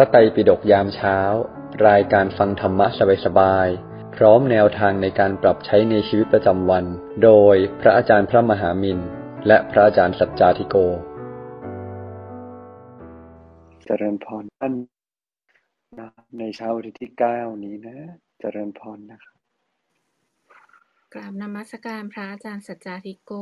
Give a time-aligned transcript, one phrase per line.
[0.00, 1.18] ระไตรปิฎกยามเช้า
[1.88, 2.86] รายการฟังธรรมะ
[3.24, 6.84] สบายๆ พร้อมแนวทางในการปรับใช้ในชีวิตประจำวัน
[7.24, 8.98] โดยพระอาจารย์พระมหามิน
[9.46, 10.76] และพระอาจารย์สัจจาธิโก
[13.84, 14.72] เจริญพรท่าน
[15.98, 16.08] นะ
[16.38, 17.98] ในเช้าวันที่เก้านี้นะ
[18.40, 19.36] เจริญพรนะครับ
[21.14, 23.32] กราบนมัสการพระอาจารย์สัจจาธิโก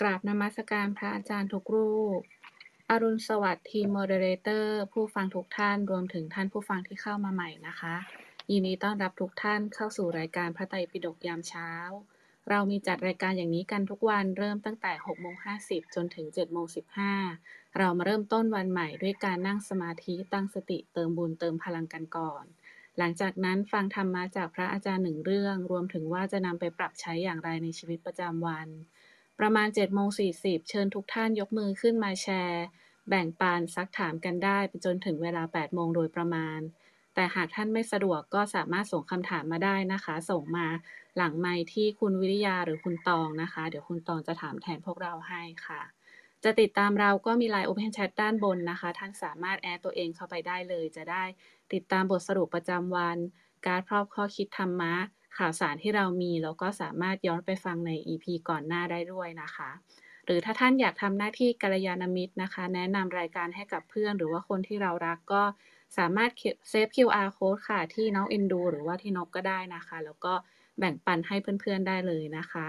[0.00, 2.20] กราบนมัสการพระอาจารย์ทุกรูป
[2.92, 7.94] อรุณสวัสดิ์ทีม moderator ผู้ฟังทุกท่านรวมถึงท่านผู้ฟังที่เข้ามาใหม่นะคะ
[8.50, 11.70] ยินดีต้อนรับทุกท่านเข้าสู่รายการพระไตรปิฎกยามเช้า
[12.48, 16.66] เรามีจัดรายการอย่างนี้กันทุกวันเริ่มตั้งแต่6โมง50 จนถึง7โมง
[17.22, 22.44] 15 เรามาเริ่มต้นวันใหม่ด้วยการนั่งสมาธิตั้งสติเติมบุญเติมพลังกันก่อน
[22.98, 28.68] หลังจากนั้นฟังธรรมะจากพระอาจารย์หนึ่งเรื่อง รวมถึงว่าจะนำไปปรับใช้อย่างไรในชีวิตประจำวัน
[29.40, 32.64] ประมาณ7โมง40 เชิญทุกท่านยกมือขึ้นมาแชร์
[33.08, 36.60] แบ่งปันซักถามกันได้ไปจนถึงเวลา8โมงโดยประมาณ
[37.14, 40.66] แต่หากท่านไม่สะดวกก็สามารถส่งคำถามมาได้นะคะ ส่งมา
[41.16, 45.82] หลังไมค์ที่คุณวิริยาหรือคุณตองนะคะ เดี๋ยวคุณตองจะถามแทนพวกเราให้ค่ะ
[46.44, 51.24] จะติดตามเราก็มี Line Open Chat ด้านบนนะคะ ท่านสามารถแอดตัวเองเข้าไปได้เลย จะได้
[51.72, 53.16] ติดตามบทสรุปประจำวัน
[53.66, 54.94] การพรอบข้อคิดธรรมะ
[55.38, 59.70] ข่าวสารที่เรามีแล้วก็สามารถย้อนไปฟังใน EP ก่อนหน้าได้ด้วยนะคะ
[60.24, 65.42] หรือถ้าท่านอยากทำหน้าที่กัลยาณมิตรนะคะ แนะนำรายการให้กับเพื่อน หรือว่าคนที่เรารักก็
[65.98, 66.30] สามารถ
[66.68, 70.32] save QR code ค่ะ ที่น้องเอ็นดู หรือว่าที่นกก็ได้นะคะ แล้วก็
[70.78, 72.66] แบ่งปันให้เพื่อนๆได้เลยนะคะ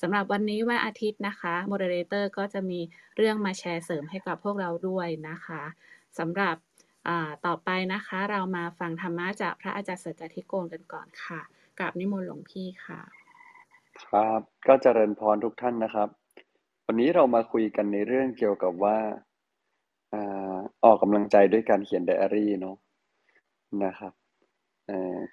[0.00, 2.80] สำหรับวันนี้วันอาทิตย์นะคะ moderator ก็จะมี
[3.16, 5.62] เรื่องมาแชร์เสริมให้กับพวกเราด้วยนะคะ
[6.18, 6.56] สำหรับ
[7.46, 11.40] ต่อไปนะคะ เรามาฟังธรรมะจากพระอาจารย์เสัจจทิโกนกันก่อนค่ะ
[11.82, 13.00] ราบนิมนต์หลวงพี่ค่ะ
[14.04, 16.08] ครับก็เจริญพรทุกท่านนะครับ
[16.86, 18.98] วันนี้เรามาคุยกันในเรื่องเกี่ยวกับว่า
[20.84, 22.76] ออกกำลังใจด้วยการเขียนไดอารี่เนาะ
[23.84, 24.12] นะครับ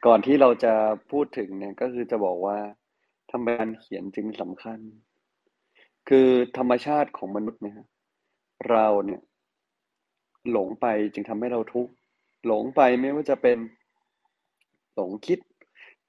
[0.06, 0.74] ก่อนที่เราจะ
[1.12, 2.58] พูดถึงเนี่ยก็คือจะบอกว่า
[3.32, 4.80] ทำไมการเขียนจึงสำคัญ
[6.10, 7.80] คือธรรมชาติของมนุษย์เนี่ย
[8.70, 9.22] เราเนี่ย
[10.52, 11.92] หลงไปจึงทำให้เราทุกข์
[12.46, 13.58] หลงไปไม่ว่าจะเป็น
[14.96, 15.40] หลงคิด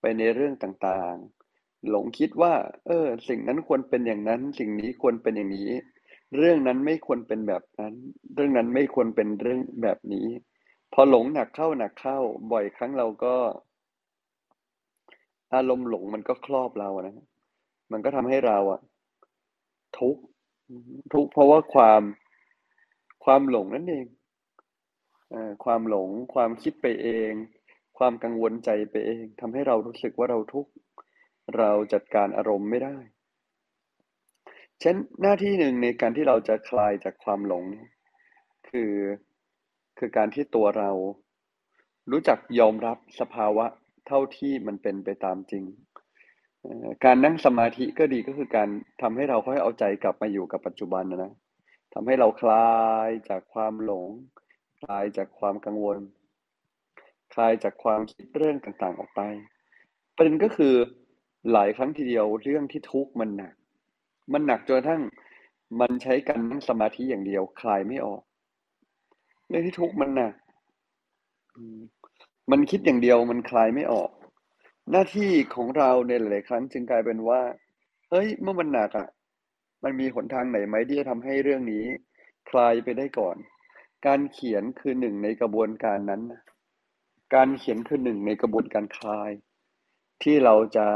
[0.00, 2.54] ไปในเรื่องต่างๆ หลงคิดว่า
[2.86, 5.70] เออ สิ่งนั้นควรเป็นอย่างนั้น สิ่งนี้ควรเป็นอย่างนี้
[6.36, 7.94] เรื่องนั้นไม่ควรเป็นแบบนั้น
[8.34, 10.28] เรื่องนั้นไม่ควรเป็นเรื่องแบบนี้
[10.92, 12.18] พอหลงหนักเข้าหนักเข้า
[12.52, 13.34] บ่อยครั้งเราก็
[15.54, 17.26] อารมณ์หลงมันก็ครอบเรานะ
[17.92, 18.80] มันก็ทำให้เราอะ
[19.98, 20.22] ทุกข์
[21.12, 22.02] ทุกข์เพราะว่าความ
[23.24, 24.06] ความหลงนั่นเอง
[25.34, 27.32] อความหลงความคิดไปเอง
[28.00, 30.72] ความกังวลใจไปเองทำให้เรารู้สึกว่าเราทุกข์
[31.56, 32.96] เราจัดการอารมณ์ไม่ได้
[34.80, 37.64] เช่นหน้าที่หนึ่งในการที่เราจะคลายจากความหลง
[38.68, 38.92] คือ
[39.98, 40.90] คือการที่ตัวเรา
[42.10, 43.66] รู้จักยอมรับสภาวะ
[44.06, 45.64] เท่าที่มันเป็นไปตามจริง
[47.04, 48.68] การนั่งสมาธิก็ดีก็คือการ
[49.02, 51.32] ทำให้เราค่อยเอาใจกลับมาอยู่กับปัจจุบันนะนะ
[51.94, 54.08] ทำให้เราคลายจากความหลง
[54.80, 55.98] คลายจากความกังวล
[57.34, 59.20] คลายจากความคิดเรื่องต่างๆออกไป
[60.16, 60.74] ประเด็นก็คือ
[61.52, 63.54] หลายครั้งทีเดียวเรื่องที่ทุกข์มันหนัก
[64.32, 65.02] มันหนักจนทั้ง
[65.80, 68.22] มันใช้การนั่งสมาธิอย่างเดียว คลายไม่ออก
[69.48, 70.34] เรื่องที่ทุกข์มันหนัก
[72.50, 74.10] มันคิดอย่างเดียวมันคลายไม่ออก
[74.90, 77.40] หน้าที่ของเราในหลาย ๆ ครั้งจึงกลายเป็นว่า
[78.10, 79.08] เฮ้ยเมื่อมันหนักอะ
[79.84, 81.84] มันมีหนทางไหนไหมที่จะทำให้เรื่องนี้
[82.50, 83.36] คลายไปได้ก่อน
[84.06, 86.22] การเขียนคือหนึ่งในกระบวนการนั้น
[87.34, 89.30] การเขียนคือหนึ่งในกระบวนการคลาย
[90.22, 90.86] ที่เราจะ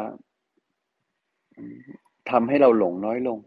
[2.30, 3.38] ทำให้เราหลงน้อยลง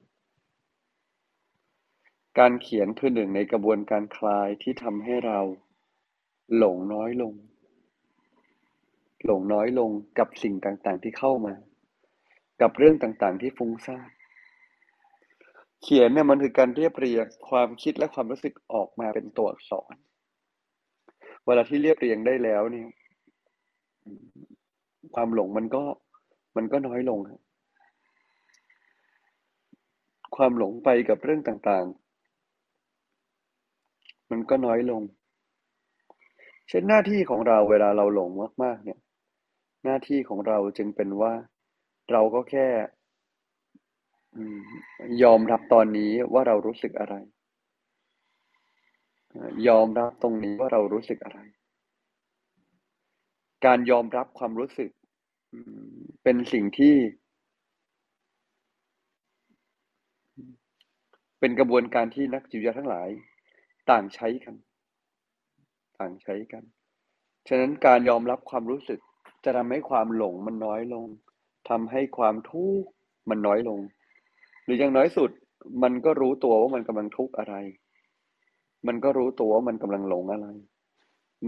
[2.40, 5.40] การเขียนคือหนึ่งในกระบวนการคลายที่ทำให้เรา
[6.58, 7.34] หลงน้อยลง
[9.26, 11.54] หลงน้อยลงกับสิ่งต่างๆที่เข้ามา
[12.62, 14.10] กับเรื่องต่างๆที่ฟุ้งซ่าน
[15.84, 19.94] เขียนเนี่ยมันคือการเรียบเรียงความคิดและความรู้สึกออกมาเป็นตัวอักษร
[21.48, 22.88] เวลาที่เรียบเรียงได้แล้วเนี่ย
[25.16, 25.82] ความหลงมันก็
[26.56, 27.40] มันก็น้อยลงครับ
[30.36, 35.02] ความหลงไปกับเรื่องต่างๆ มันก็น้อยลง
[36.68, 38.30] เช่นหน้าที่ของเราเวลาเราหลง
[38.64, 39.00] มากๆ เนี่ย
[39.86, 41.34] หน้าที่ของเราจึงเป็นว่า
[42.12, 42.68] เราก็แค่
[45.24, 47.16] ยอมรับตอนนี้ว่าเรารู้สึกอะไร
[49.68, 51.40] ยอมรับตรงนี้ว่าเรารู้สึกอะไร
[53.66, 54.90] การยอมรับความรู้สึก
[56.24, 56.96] เป็นสิ่งที่
[61.40, 63.10] เป็นกระบวนการที่นักจิตวิทยาทั้งหลาย
[63.90, 64.56] ต่างใช้กัน
[66.00, 66.64] ต่างใช้กัน
[67.48, 69.00] ฉะนั้นการยอมรับความรู้สึก
[69.46, 71.08] จะทำให้ความหลงมันน้อยลง
[71.70, 72.88] ทำให้ความทุกข์
[73.30, 73.80] มันน้อยลง
[74.64, 75.32] หรืออย่างน้อยสุด
[75.84, 77.56] มันก็รู้ตัวว่ามันกำลังทุกข์อะไร
[78.88, 80.48] มันก็รู้ตัวว่ามันกำลังหลงอะไร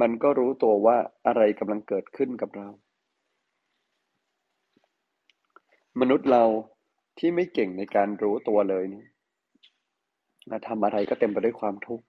[0.01, 0.97] มันก็รู้ตัวว่า
[1.27, 2.67] อะไรกำลังเกิดขึ้นกับเรา
[5.99, 6.43] มนุษย์เรา
[7.19, 9.07] ที่ไม่เก่งในการรู้ตัวเลยเนี่ย
[10.67, 12.05] ทำอะไรก็เต็มไปด้วยความทุกข์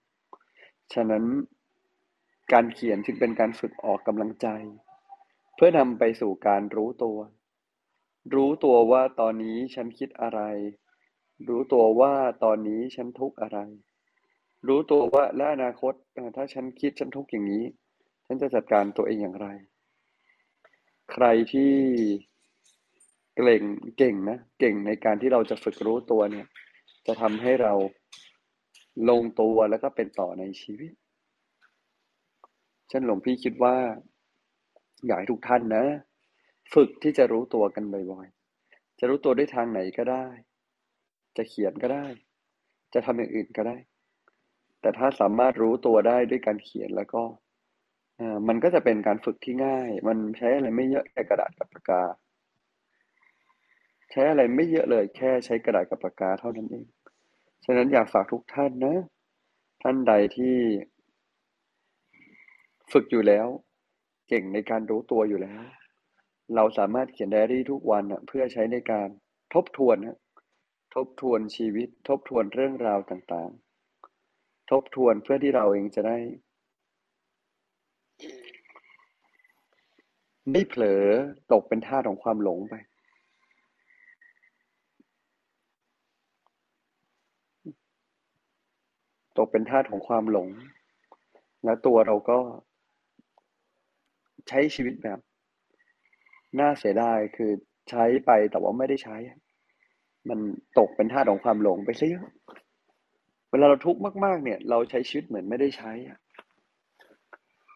[0.93, 1.23] ฉะนั้น
[2.53, 4.47] การเขียนจึงเป็นการฝึกออกกำลังใจ
[5.55, 7.17] เพื่อนำไปสู่การรู้ตัว
[8.35, 10.39] รู้ตัวว่าตอนนี้ฉันคิดอะไร
[11.47, 12.13] รู้ตัวว่า
[12.43, 13.59] ตอนนี้ฉันทุกข์อะไร
[14.67, 15.93] รู้ตัวว่าและอนาคต
[16.37, 17.63] ถ้าฉันคิดฉันทุกข์อย่างนี้
[18.25, 19.47] ฉันจะจัดการตัวเองอย่างไร
[21.11, 21.73] ใครที่
[23.35, 23.63] เก่ง
[23.97, 26.47] เก่งนะเก่งในการที่เราจะฝึกรู้ตัวเนี่ย
[27.07, 27.73] จะทำให้เรา
[29.09, 30.91] ลงตัวแล้วก็เป็นต่อในชีวิต
[32.91, 33.75] ฉันหลวงพี่คิดว่า
[35.05, 35.85] อยากให้ทุกท่านนะ
[36.73, 40.25] ฝึกที่จะรู้ตัวกันบ่อยๆจะรู้ตัวด้วยทางไหนก็ได้
[41.37, 42.05] จะเขียนก็ได้
[42.93, 43.77] จะทำอย่างอื่นก็ได้
[44.81, 47.23] แต่ถ้าสามารถรู้ตัวได้ด้วยการเขียนแล้วก็
[48.47, 52.03] มันก็จะเป็นการฝึกที่ง่าย มันใช้อะไรไม่เยอะแค่กระดาษกับปากกา
[54.11, 56.85] ใช้อะไรไม่เยอะเลย แค่ใช้กระดาษกับปากกาเท่านั้นเอง
[57.65, 58.97] ฉะนั้นอยากฝากทุกท่านนะ
[59.83, 60.57] ท่านใดที่
[62.91, 63.47] ฝึกอยู่แล้ว
[64.27, 65.61] เก่งในการรู้ตัวอยู่แล้ว
[66.55, 69.07] เราสามารถเขียนไดอารี่ทุกวันเพื่อใช้ในการ
[69.53, 70.17] ทบทวนนะ
[70.95, 73.70] ทบทวนชีวิต ทบทวนเรื่องราวต่างๆ
[74.71, 76.17] ทบทวนเพื่อที่เราเองจะได้
[80.51, 81.03] ไม่เผลอ
[81.51, 82.73] ตกเป็นท่าของความหลงไป
[89.37, 90.49] ตกเป็นท่าของความหลง
[91.63, 92.39] แล้วตัวเราก็
[94.47, 95.19] ใช้ชีวิตแบบ
[96.59, 97.51] น่าเสียดายคือ
[97.89, 99.17] ใช้ไปแต่ว่าไม่ได้ใช้
[100.29, 100.39] มัน
[100.79, 102.27] ตกเป็นท่าของความหลงไปซะเยอะ
[103.51, 105.91] เวลาเราทุกข์มาก ๆ เนี่ย เราใช้ชีวิตเหมือนไม่ได้ใช้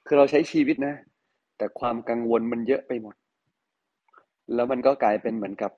[0.05, 0.95] คือเราใช้ชีวิตนะ
[1.57, 3.15] แต่ความกังวลมันเยอะไปหมด
[4.53, 5.71] แล้วมันก็กลายเป็นเหมือนกับ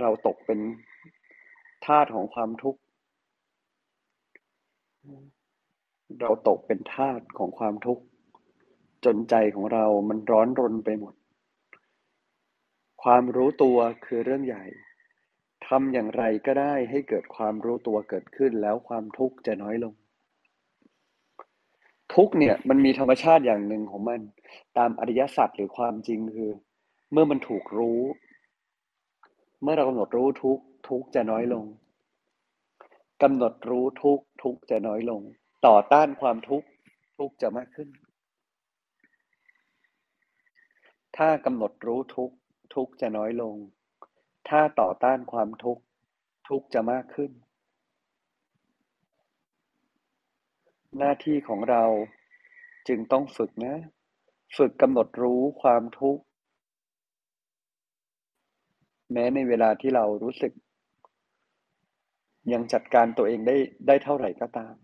[0.00, 0.60] เราตกเป็น
[1.86, 2.80] ทาสของความทุกข์
[6.20, 8.02] เราตกเป็นทาสของความทุกข์
[9.04, 11.14] จนใจของเรามันร้อนรนไปหมด
[13.02, 14.64] ความรู้ตัวคือเรื่องใหญ่
[15.68, 19.94] ทำอย่างไรก็ได้ให้เกิดความรู้ตัวเกิดขึ้นแล้วความทุกข์จะน้อยลง
[22.14, 24.20] ทุกเนี่ยมันมีธรรมชาติอย่างหนึ่งของมัน
[24.78, 26.52] ตามอริยสัจหรือความจริงคือ
[27.12, 28.00] เมื่อมันถูกรู้
[29.62, 31.64] เมื่อเรากำหนดรู้ทุกทุกจะน้อยลง
[33.22, 35.20] กำหนดรู้ทุกทุกจะน้อยลง
[35.66, 36.68] ต่อต้านความทุกข์
[37.18, 37.88] ทุกจะมากขึ้น
[41.16, 42.30] ถ้ากำหนดรู้ทุก
[42.74, 43.54] ทุกจะน้อยลง
[44.48, 45.82] ถ้าต่อต้านความทุกข์
[46.48, 47.30] ทุกจะมากขึ้น
[50.98, 51.84] หน้าที่ของเรา
[52.88, 53.76] จึงต้องฝึกนะ
[54.56, 56.22] ฝึกกำหนดรู้ความทุกข์
[59.12, 60.52] แม้ในเวลาที่เรารู้สึก
[62.52, 63.56] ยังจัดการตัวเองได้
[63.86, 64.74] ได้เท่าไหร่ก็ตาม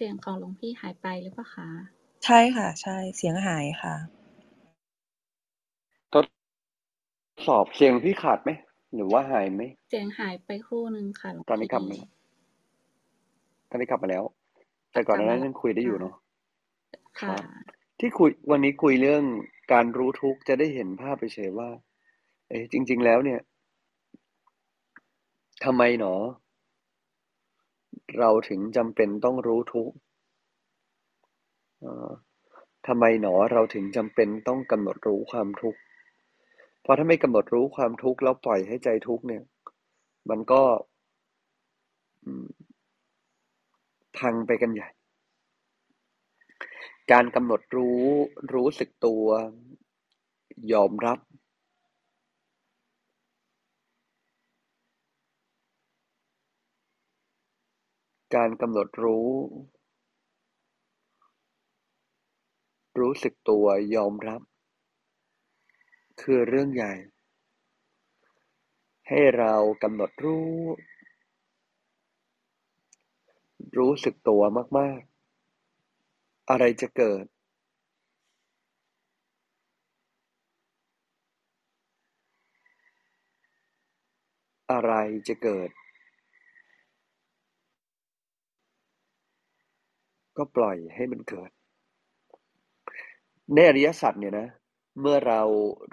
[0.00, 1.68] สียงของหลวงพี่หายไปหรือเปล่าคะ
[2.24, 3.94] ใช่ค่ะ ใช่เสียงหายค่ะ
[6.14, 6.24] ทด
[7.46, 8.50] สอบเสียงพี่ขาดไหม
[8.94, 11.98] หรือว่าหายไหม เสียงหายไปครู่หนึ่งค่ะตอนนี้กลับมา
[13.70, 14.24] ตอนนี้กลับมาแล้ว
[14.92, 16.14] แต่ก่อนหน้านั้นยังคุยได้อยู่เนาะ
[17.20, 17.36] ค่ะ
[18.00, 19.24] ที่คุยวันนี้คุยเรื่อง
[19.72, 21.68] การรู้ทุกจะได้เห็นภาพไปเฉยว่า
[22.48, 23.40] เอ๊จริง ๆ แล้วเนี่ย
[25.64, 26.14] ทำไมหนอ
[28.18, 29.92] เราถึงจำเป็นต้องรู้ทุก
[32.86, 35.80] ทำไมหนอเราถึงจำเป็นต้องกำหนดรู้ความทุกข์
[36.82, 39.42] เพราะถ้าไม่กำหนดรู้ความทุกข์แล้วปล่อยให้ใจทุกข์เนี่ย
[40.30, 40.62] มันก็
[44.18, 44.88] พังไปกันใหญ่
[47.12, 48.02] การกำหนดรู้
[48.54, 49.24] รู้สึกตัว
[50.72, 51.18] ยอมรับ
[58.34, 59.28] การกำหนดรู้
[63.00, 64.42] รู้สึกตัวยอมรับ
[66.20, 66.94] คือเรื่องใหญ่
[69.08, 70.48] ให้เรากำหนดรู้
[73.78, 74.42] รู้สึกตัว
[74.78, 75.00] มาก
[75.74, 77.24] ๆ อะไรจะเกิด
[84.70, 84.92] อะไร
[85.28, 85.70] จะเกิด
[90.40, 91.50] ก็ปล่อยให้มันเกิด
[93.54, 94.48] ในอริยสัจเนี่ยนะ
[95.00, 95.40] เมื่อเรา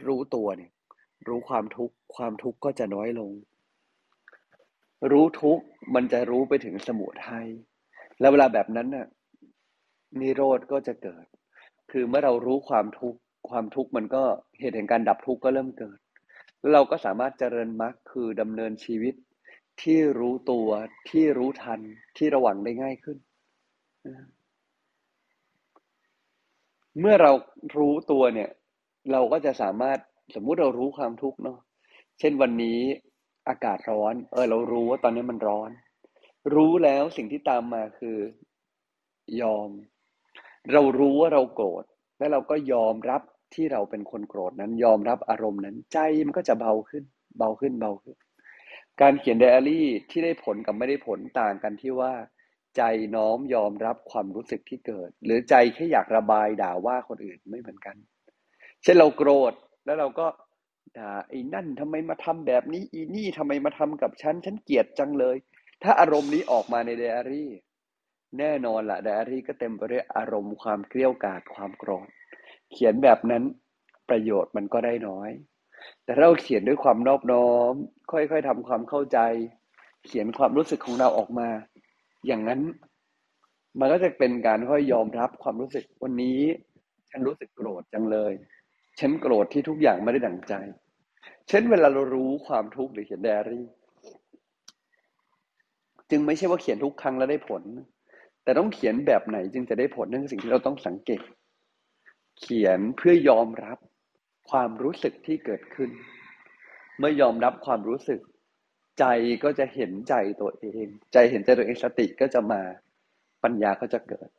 [0.08, 0.72] รู้ตัวเนี่ย
[1.28, 3.32] รู้ความทุกข์ความทุกข์ก็จะน้อยลง
[5.12, 5.64] รู้ทุกข์
[5.96, 7.48] มันจะรู้ไปถึงสมุทัย
[8.20, 9.08] แล้วเวลาแบบนั้นน่ะ
[10.20, 11.26] นิโรธก็จะเกิด
[11.92, 14.24] คือเมื่อเรารู้ความทุกข์ความทุกข์มันก็
[14.60, 15.98] เหตุแห่งการดับทุกข์ก็เริ่มเกิด
[16.60, 19.14] แล้วเราก็สามารถเจริญมรรคคือดำเนินชีวิต
[19.82, 20.68] ที่รู้ตัว
[21.10, 21.80] ที่รู้ทัน
[22.18, 23.18] ที่ระวังได้ง่ายขึ้น
[27.00, 27.32] เมื่อเรา
[27.78, 28.50] รู้ตัวเนี่ย
[29.12, 30.00] เราก็จะสามารถ
[30.36, 31.58] สมมุติเรารู้ความทุกข์เนาะ
[32.20, 32.80] เช่นวันนี้
[33.50, 35.70] อากาศร้อน เออ เรารู้ว่าตอนนี้มันร้อน
[36.56, 38.18] รู้แล้วสิ่งที่ตามมาคือ
[39.42, 39.70] ยอม
[40.72, 41.84] เรารู้ว่าเราโกรธ
[42.18, 43.22] แล้วเราก็ยอมรับ
[43.54, 47.04] ที่เราเป็นคนโกรธนั้น ยอมรับอารมณ์นั้น ใจมันก็จะเบาขึ้น
[47.38, 48.16] เบาขึ้นเบาขึ้น
[49.02, 52.14] การเขียนไดอารี่ที่ได้ผลกับไม่ได้ผลต่างกันที่ว่า
[52.78, 52.84] ใจ
[53.16, 57.96] น้อมยอมรับความรู้สึกที่เกิด หรือใจแค่อยากระบายด่าว่าคนอื่นไม่เหมือนกัน
[58.84, 59.54] เช่นเราโกรธ
[59.86, 60.28] แล้วเราก็
[60.98, 65.38] ด่าไอ้นั่นทำไมมาทำแบบนี้ อีนี่ทำไมมาทำกับฉันฉันเกลียดจังเลย
[65.84, 67.52] ถ้าอารมณ์นี้ออกมาในไดอารี่
[68.40, 72.08] แน่นอนละไดอารี่ก็เต็มไปด้วยอารมณ์ความเกลี้ยวกาดความโกรธ
[72.72, 73.44] เขียนแบบนั้น
[74.10, 75.30] ประโยชน์มันก็ได้น้อย
[76.04, 77.74] แต่เราเขียนด้วยความนอบน้อม
[78.12, 79.20] ค่อยๆทำความเข้าใจ
[80.06, 81.50] เขียนความรู้สึกของเราออกมา
[82.26, 82.62] อย่างนั้น
[83.80, 86.40] มันก็จะเป็นการค่อยยอมรับความรู้สึกวันนี้
[87.10, 88.34] ฉันรู้สึกโกรธจังเลย
[89.00, 90.54] ฉันโกรธที่ทุกอย่างไม่ได้ดั่งใจ
[91.48, 93.66] เช่นเวลาเรารู้ความทุกข์หรือเขียนไดอารี่
[96.10, 97.64] จึงไม่ใช่ว่าเขียนทุกครั้งแล้วได้ผล
[98.44, 101.22] แต่ต้องเขียนแบบไหนจึงจะได้ผลนั่นคือสิ่งที่เราต้องสังเกต
[102.40, 103.78] เขียนเพื่อยอมรับ
[104.50, 105.90] ความรู้สึกที่เกิดขึ้น
[106.98, 108.20] เมื่อยอมรับความรู้สึก
[109.00, 109.06] ใจ
[109.44, 112.62] ก็จะเห็นใจตัวเอง ใจเห็นใจตัวเองสติก็จะมา
[113.44, 114.30] ปัญญาก็จะเกิด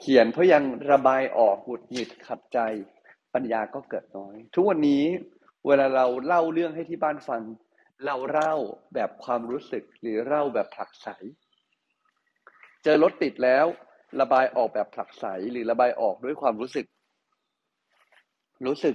[0.00, 2.58] เขียนเพราะยังระบายออกหุดหงิดขัดใจ
[3.34, 5.04] ปัญญาก็เกิดน้อย ทุกวันนี้
[5.66, 7.42] เวลาเราเล่าเรื่องให้ที่บ้านฟัง
[8.06, 8.54] เราเล่า
[8.94, 11.08] แบบความรู้สึกหรือเล่าแบบผลักไส
[12.84, 13.66] เจอรถติดแล้ว
[14.20, 16.86] ระบายออกแบบผลักไสหรือระบายออกด้วยความรู้สึก
[18.66, 18.94] รู้สึก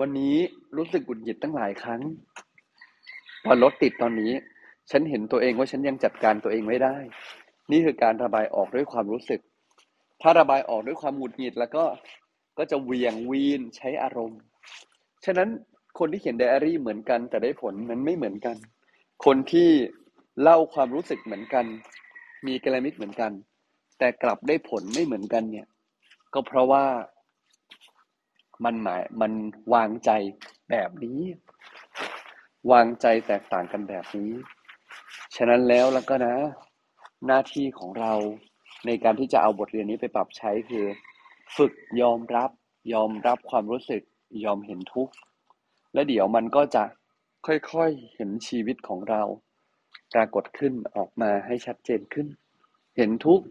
[0.00, 0.36] วันนี้
[0.76, 2.02] รู้สึกกุดหงิดตั้งหลายครั้ง
[3.46, 4.32] พอรถติดตอนนี้
[4.90, 6.96] ฉันเห็นตัวเองว่าฉันยังจัดการตัวเองไม่ได้
[7.72, 9.40] นี่คือการระบายออกด้วยความรู้สึก
[10.22, 11.84] ถ้าระบายออกด้วยความหงุดหงิดแล้วก็
[12.58, 14.40] ก็จะเวียงวีนใช้อารมณ์
[15.24, 15.48] ฉะนั้น
[15.98, 18.56] คนที่เขียนไดอารี่เหมือนกัน แต่ได้ผลนั้นไม่เหมือนกัน
[19.24, 19.68] คนที่
[20.42, 21.64] เล่าความรู้สึกเหมือนกัน
[22.46, 23.32] มีกระมิดเหมือนกัน
[23.98, 25.66] แต่กลับได้ผลไม่เหมือนกันเนี่ย
[26.34, 26.84] ก็เพราะว่า
[28.64, 29.32] มันหมายมัน
[29.74, 30.10] วางใจ
[30.70, 31.18] แบบนี้
[32.70, 34.32] วางใจแตกต่างกันแบบนี้
[35.36, 36.34] ฉะนั้นแล้วแล้วก็นะ
[37.26, 38.12] หน้าที่ของเรา
[38.86, 40.86] ในการที่จะเอาบทเรียนนี้ไปปรับใช้คือ
[41.56, 42.50] ฝึกยอมรับ
[42.92, 44.02] ยอมรับความรู้สึก
[44.44, 45.14] ยอมเห็นทุกข์
[45.94, 46.84] และเดี๋ยวมันก็จะ
[47.46, 49.22] ค่อยๆเห็นชีวิตของเรา
[50.14, 52.26] ปรากฏขึ้นออกมาให้ชัดเจนขึ้น
[52.96, 53.46] เห็นทุกข์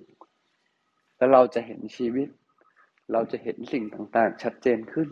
[1.18, 2.28] แล้วเราจะเห็นชีวิต
[3.12, 5.08] เราจะเห็นสิ่งต่างๆ ชัดเจนขึ้น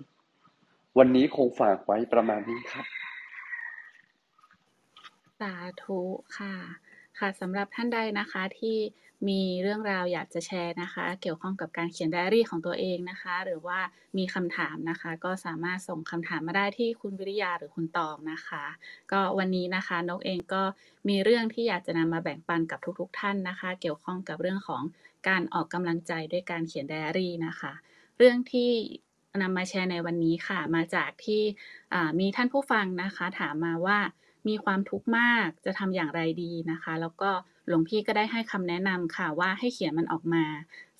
[0.97, 5.99] วันนี้คงฝากไว้ประมาณนี้ครับาธุ
[6.37, 6.53] ค่ะ
[7.19, 8.77] ค่ะสำหรับท่านใดนะคะที่
[9.29, 13.79] มีเรื่องราวอยากจะแชร์นะคะ เกี่ยวข้องกับการเขียนไดอารี่ของตัวเองนะคะ หรือว่า
[14.17, 18.63] มีคำถามนะคะ ก็สามารถส่งคำถามมาได้ที่คุณวิริยาหรือคุณตองนะคะ
[19.11, 20.63] ก็วันนี้นะคะนกเองก็
[21.09, 24.83] มีเรื่องที่อยากจะนำมาแบ่งปันกับทุกๆท่านนะคะ เกี่ยวข้องกับเรื่องของ
[25.27, 27.73] การออกกำลังใจด้วยการเขียนไดอารี่นะคะ
[28.17, 28.71] เรื่องที่
[29.41, 31.41] นำมาแชร์ในวันนี้ค่ะ มาจากที่
[32.19, 33.99] มีท่านผู้ฟังนะคะ ถามมาว่า
[34.47, 37.31] มีความทุกข์มากจะทำอย่างไรดีนะคะ แล้วก็
[37.67, 40.45] หลวงพี่ก็ได้ให้คำแนะนำค่ะว่าให้เขียนมันออกมา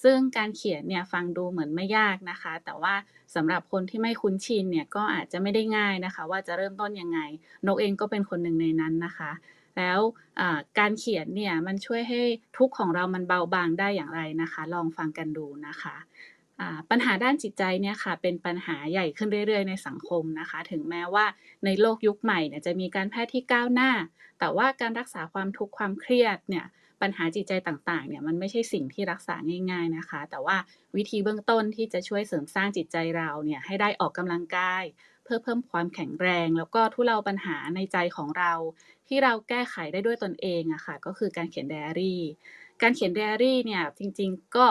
[0.03, 2.93] ซึ่งการเขียนเนี่ยฟังดูเหมือนไม่ยากนะคะ แต่ว่า
[3.35, 7.19] สำหรับคนที่ไม่คุ้นชินเนี่ยก็อาจจะไม่ได้ง่ายนะคะ ว่าจะเริ่มต้นยังไง
[7.65, 9.31] นกเองก็เป็นคนหนึ่งในนั้นนะคะ
[9.77, 9.99] แล้ว
[10.79, 12.21] การเขียนเนี่ยมันช่วยให้
[12.57, 15.95] ทุกของเรามันเบาบางได้อย่างไรนะคะ ลองฟังกันดูนะคะ
[16.89, 21.25] ปัญหาด้านจิตใจเนี่ยค่ะเป็นปัญหาใหญ่ขึ้นเรื่อยๆ ในสังคมนะคะ ถึงแม้ว่า
[21.65, 23.91] ในโลกยุคใหม่เนี่ยจะมีการแพทย์ที่ก้าวหน้า
[24.39, 26.65] แต่ว่าการรักษาความทุกข์ความเครียดเนี่ย
[27.01, 29.35] ปัญหาจิตใจต่างๆเนี่ยมันไม่ใช่สิ่งที่รักษา
[29.71, 30.57] ง่ายๆนะคะ แต่ว่า
[30.95, 34.83] วิธีเบื้องต้นที่จะช่วยเสริมสร้างจิตใจเราเนี่ยให้ได้ออกกำลังกาย
[35.23, 38.53] เพื่อเพิ่มความแข็งแรง แล้วก็ทุเลาปัญหาในใจของเรา
[39.07, 42.21] ที่เราแก้ไขได้ด้วยตนเองอะค่ะก็คือการเขียนไดอารี่
[42.81, 44.65] การเขียนไดอารี่เนี่ยจริงๆก็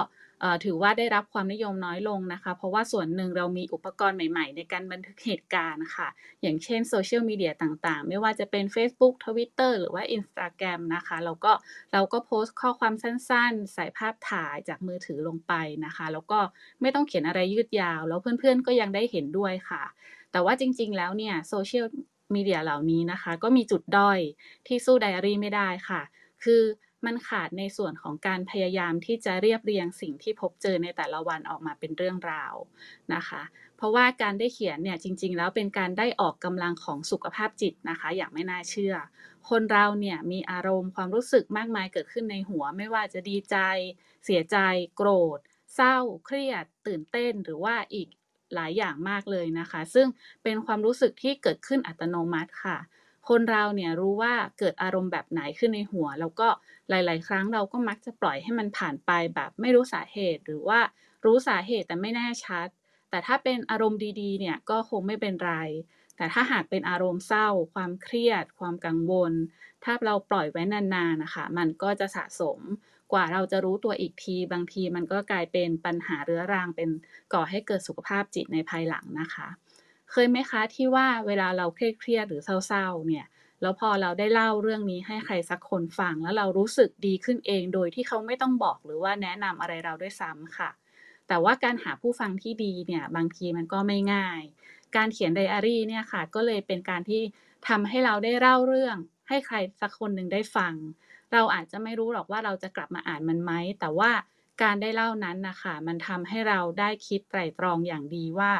[0.64, 6.08] ถือว่าได้รับความนิยมน้อยลงนะคะ เพราะว่าส่วนหนึ่งเรามีอุปกรณ์ใหม่ๆ ในการบันทึกเหตุการณ์ค่ะ
[6.42, 11.52] อย่างเช่นโซเชียลมีเดียต่างๆ ไม่ว่าจะเป็น Facebook Twitter หรือว่า Instagram นะคะเราก็
[11.92, 15.52] เราก็โพสต์ข้อความสั้นๆ ใส่ภาพถ่ายจากมือถือลงไป
[15.84, 16.40] นะคะ แล้วก็
[16.80, 19.82] ไม่ต้องเขียนอะไรยืดยาว แล้วเพื่อนๆก็ยังได้เห็นด้วยค่ะ
[20.32, 21.86] แต่ว่าจริงๆ แล้วเนี่ยโซเชียล
[22.34, 24.18] มีเดียเหล่านี้นะคะ ก็มีจุดด้อย
[24.66, 26.02] ที่สู้ไดอารี่ไม่ได้ค่ะ
[26.44, 26.62] คือ
[27.06, 32.54] มันขาดในส่วนของการพยายามที่จะเรียบเรียงสิ่งที่พบเจอในแต่ละวันออกมาเป็นเรื่องราว
[33.14, 33.42] นะคะ
[33.76, 38.94] เพราะว่าการได้เขียนเนี่ยจริง ๆ แล้วเป็นการได้ออกกำลังของสุขภาพจิตนะคะ อย่างไม่น่าเชื่อ
[39.50, 43.56] คนเราเนี่ยมีอารมณ์ความรู้สึกมากมายเกิดขึ้นในหัว ไม่ว่าจะดีใจ
[44.24, 44.56] เสียใจ
[44.96, 45.38] โกรธ
[45.74, 48.08] เศร้า เครียด ตื่นเต้นหรือว่าอีก
[48.54, 50.06] หลายอย่างมากเลยนะคะ ซึ่ง
[50.42, 52.78] เป็นความรู้สึกที่เกิดขึ้นอัตโนมัติค่ะ
[53.28, 56.48] คนเราเนี่ยรู้ว่าเกิดอารมณ์แบบไหนขึ้นในหัว แล้วก็
[56.88, 60.80] หลาย ๆ ครั้งเราก็มักจะปล่อยให้มันผ่านไปแบบไม่รู้สาเหตุ หรือว่า
[61.24, 62.68] รู้สาเหตุแต่ไม่แน่ชัด
[63.10, 65.54] แต่ถ้าเป็นอารมณ์ดี ๆ เนี่ยก็คงไม่เป็นไร
[66.16, 69.32] แต่ถ้าหากเป็นอารมณ์เศร้า ความเครียด ความกังวล
[69.84, 72.60] ถ้าเราปล่อยไว้นาน ๆ นะคะ มันก็จะสะสม
[73.12, 76.90] กว่าเราจะรู้ตัวอีกที บางทีมันก็กลายเป็นปัญหาเรื้อรังเป็น
[77.32, 79.48] ก่อให้เกิดสุขภาพจิตในภายหลังนะคะ
[80.12, 83.26] เคยไหมคะที่ว่าเวลาเราเครียดหรือเศร้าๆเนี่ย
[83.62, 90.70] แล้วพอเราได้เล่าเรื่องนี้ให้ใครสักคนฟัง แล้วเรารู้สึกดีขึ้นเอง โดยที่เขาไม่ต้องบอกหรือว่าแนะนำอะไรเราด้วยซ้ำค่ะ
[91.28, 94.40] แต่ว่าการหาผู้ฟังที่ดีเนี่ยบางทีมันก็ไม่ง่าย
[94.96, 97.22] การเขียนไดอารี่เนี่ยค่ะก็เลยเป็นการที่
[97.68, 98.96] ทำให้เราได้เล่าเรื่อง
[99.28, 100.74] ให้ใครสักคนหนึ่งได้ฟัง
[101.32, 104.10] เราอาจจะไม่รู้หรอกว่าเราจะกลับมาอ่านมันไหม แต่ว่า
[104.62, 108.52] การได้เล่านั้นนะคะมันทำให้เราได้คิดไตร่ตรองอย่างดีว่า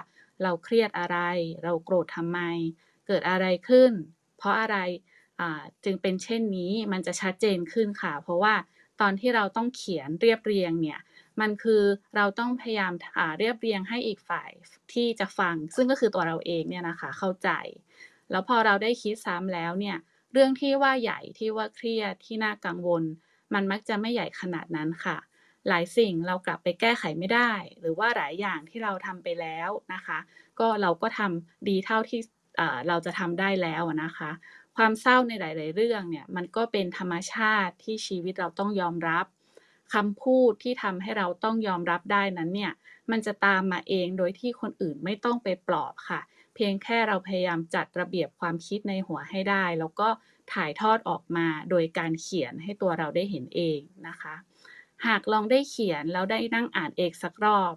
[0.43, 1.19] เราเครียดอะไร
[1.63, 2.39] เราโกรธทำไม
[3.07, 3.93] เกิดอะไรขึ้น
[4.39, 4.77] เพราะอะไร
[5.85, 8.55] จึงเป็นเช่นนี้มันจะชัดเจนขึ้นค่ะ เพราะว่า
[9.01, 11.01] ตอนที่เราต้องเขียนเรียบเรียงเนี่ย
[11.41, 11.83] มันคือ
[12.17, 12.93] เราต้องพยายาม
[13.39, 14.51] เรียบเรียงให้อีกฝ่าย
[14.93, 17.49] ที่จะฟัง ซึ่งก็คือตัวเราเองเนี่ยนะคะเข้าใจ
[18.31, 19.97] แล้วพอเราได้คิดซ้ำแล้วเนี่ย
[20.33, 23.03] เรื่องที่ว่าใหญ่ที่ว่าเครียดที่น่ากังวล
[23.55, 25.17] มันมักจะไม่ใหญ่ขนาดนั้นค่ะ
[25.69, 30.19] หลายสิ่งเรากลับไปแก้ไขไม่ได้ หรือว่าหลายอย่างที่เราทำไปแล้วนะคะ
[30.61, 32.21] ก็เราก็ทำดีเท่าที่
[32.89, 34.31] เราจะทำได้แล้วนะคะ
[34.77, 39.27] ความเศร้าในหลาย ๆ เรื่องเนี่ยมันก็เป็นธรรมชาติที่ชีวิตเราต้องยอมรับ
[39.95, 42.73] คำพูดที่ทำให้เราต้องยอมรับได้นั้นเนี่ย
[43.11, 46.21] มันจะตามมาเองโดยที่คนอื่นไม่ต้องไปปลอบค่ะ
[46.55, 50.09] เพียงแค่เราพยายามจัดระเบียบความคิดในหัวให้ได้ แล้วก็
[50.53, 54.35] ถ่ายทอดออกมาโดยการเขียนให้ตัวเราได้เห็นเองนะคะ
[55.07, 57.75] หากลองได้เขียนแล้วได้นั่งอ่านเองสักรอบ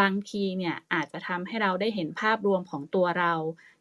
[0.00, 3.34] บางทีเนี่ยอาจจะทำให้เราได้เห็นภาพรวมของตัวเรา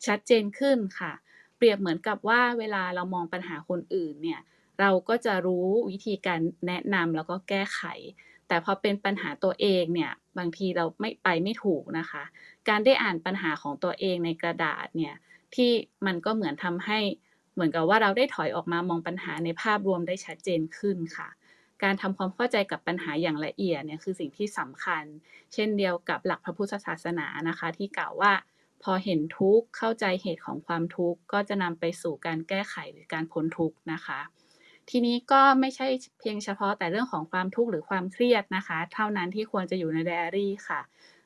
[0.05, 1.13] ชัดเจนขึ้นค่ะ
[1.57, 4.39] เปรียบเหมือนกับว่าเวลาเรามองปัญหาคนอื่นเนี่ย
[4.79, 7.81] เราก็จะรู้วิธีการแนะนำแล้วก็แก้ไข
[8.47, 12.23] แต่พอเป็นปัญหาตัวเองเนี่ยบางทีเราไม่ไปไม่ถูกนะคะ
[12.69, 15.15] การได้อ่านปัญหาของตัวเองในกระดาษเนี่ย
[15.55, 15.71] ที่
[16.05, 16.99] มันก็เหมือนทำให้
[17.53, 21.27] เหมือนกับว่าเราได้ถอยออกมามองปัญหาในภาพรวมได้ชัดเจนขึ้นค่ะ
[21.83, 25.03] การทำความเข้าใจกับปัญหาอย่างละเอียดเนี่ยคือสิ่งที่สำคัญ
[25.53, 28.33] เช่นเดียวกับหลักพระพุทธศาสนานะคะ ที่กล่าวว่า
[28.83, 34.19] พอเห็นทุกข์เข้าใจเหตุของความทุกข์ก็จะนำไปสู่การแก้ไขหรือการพ้นทุกข์นะคะ
[34.89, 35.87] ทีนี้ก็ไม่ใช่
[36.19, 40.81] เพียงเฉพาะแต่เรื่องของความทุกข์หรือความเครียดนะคะ เท่านั้นที่ควรจะอยู่ในไดอารี่ค่ะ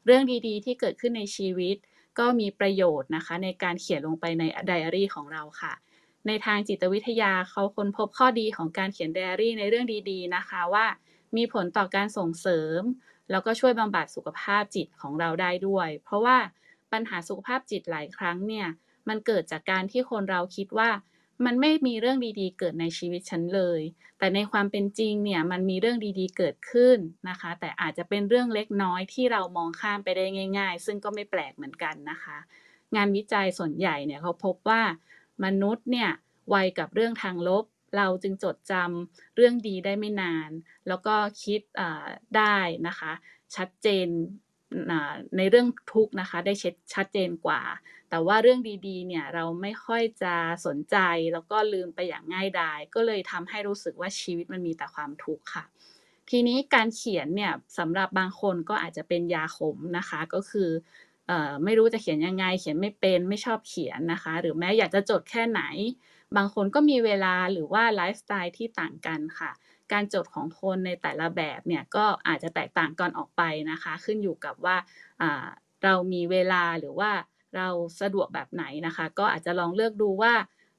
[0.05, 1.75] เรื่องดีๆ ที่เกิดขึ้นในชีวิต
[2.19, 5.73] ก็มีประโยชน์นะคะ ในการเขียนลงไปในไดอารี่ของเราค่ะ
[6.27, 10.85] ในทางจิตวิทยาเขาค้นพบข้อดีของการเขียนไดอารี่ในเรื่องดีๆนะคะว่า
[11.37, 12.81] มีผลต่อการส่งเสริม
[13.31, 16.37] แล้วก็ช่วยบำบัดสุขภาพจิตของเราได้ด้วย เพราะว่า
[16.91, 18.67] ปัญหาสุขภาพจิตหลายครั้งเนี่ย
[19.09, 20.89] มันเกิดจากการที่คนเราคิดว่า
[21.45, 23.81] มันไม่มีเรื่องดีๆ เกิดในชีวิตฉันเลย
[24.19, 26.97] แต่ในความเป็นจริงเนี่ยมันมีเรื่องดีๆ เกิดขึ้น
[27.29, 30.25] นะคะ แต่อาจจะเป็นเรื่องเล็กน้อยที่เรามองข้ามไปได้
[30.57, 32.37] ง่าย ๆ ซึ่งก็ไม่แปลกเหมือนกันนะคะ
[32.95, 34.81] งานวิจัยส่วนใหญ่เนี่ยเขาพบว่า
[35.45, 36.09] มนุษย์เนี่ย
[36.49, 37.65] ไวกับเรื่องทางลบ
[37.97, 40.49] เราจึงจดจำเรื่องดีได้ไม่นาน
[40.87, 41.61] แล้วก็คิด
[42.37, 43.11] ได้นะคะ
[43.55, 44.07] ชัดเจน
[45.37, 47.61] ในเรื่องทุกนะคะได้เช็ดชัดเจนกว่า
[48.09, 50.97] แต่ว่าเรื่องดีๆเนี่ยเราไม่ค่อยจะสนใจ
[51.33, 55.63] แล้วก็ลืมไปอย่างง่ายดาย ก็เลยทำให้รู้สึกว่าชีวิตมันมีแต่ความทุกข์ค่ะ
[56.29, 60.69] ทีนี้การเขียนเนี่ยสำหรับบางคนก็อาจจะเป็นยาขมนะคะก็คือ
[61.63, 65.61] ไม่รู้จะเขียนยังไง เขียนไม่เป็นไม่ชอบเขียนนะคะ หรือแม้อยากจะจดแค่ไหน
[66.35, 69.51] บางคนก็มีเวลาหรือว่าไลฟ์สไตล์ที่ต่างกันค่ะ
[69.91, 73.41] การจดของคนในแต่ละแบบเนี่ยก็อาจจะแตกต่างกันออกไป
[73.71, 74.77] นะคะ ขึ้นอยู่กับว่า
[75.83, 77.11] เรามีเวลาหรือว่า
[77.55, 77.67] เรา
[78.01, 80.33] สะดวกแบบไหนนะคะ ก็อาจจะลองเลือกดูว่า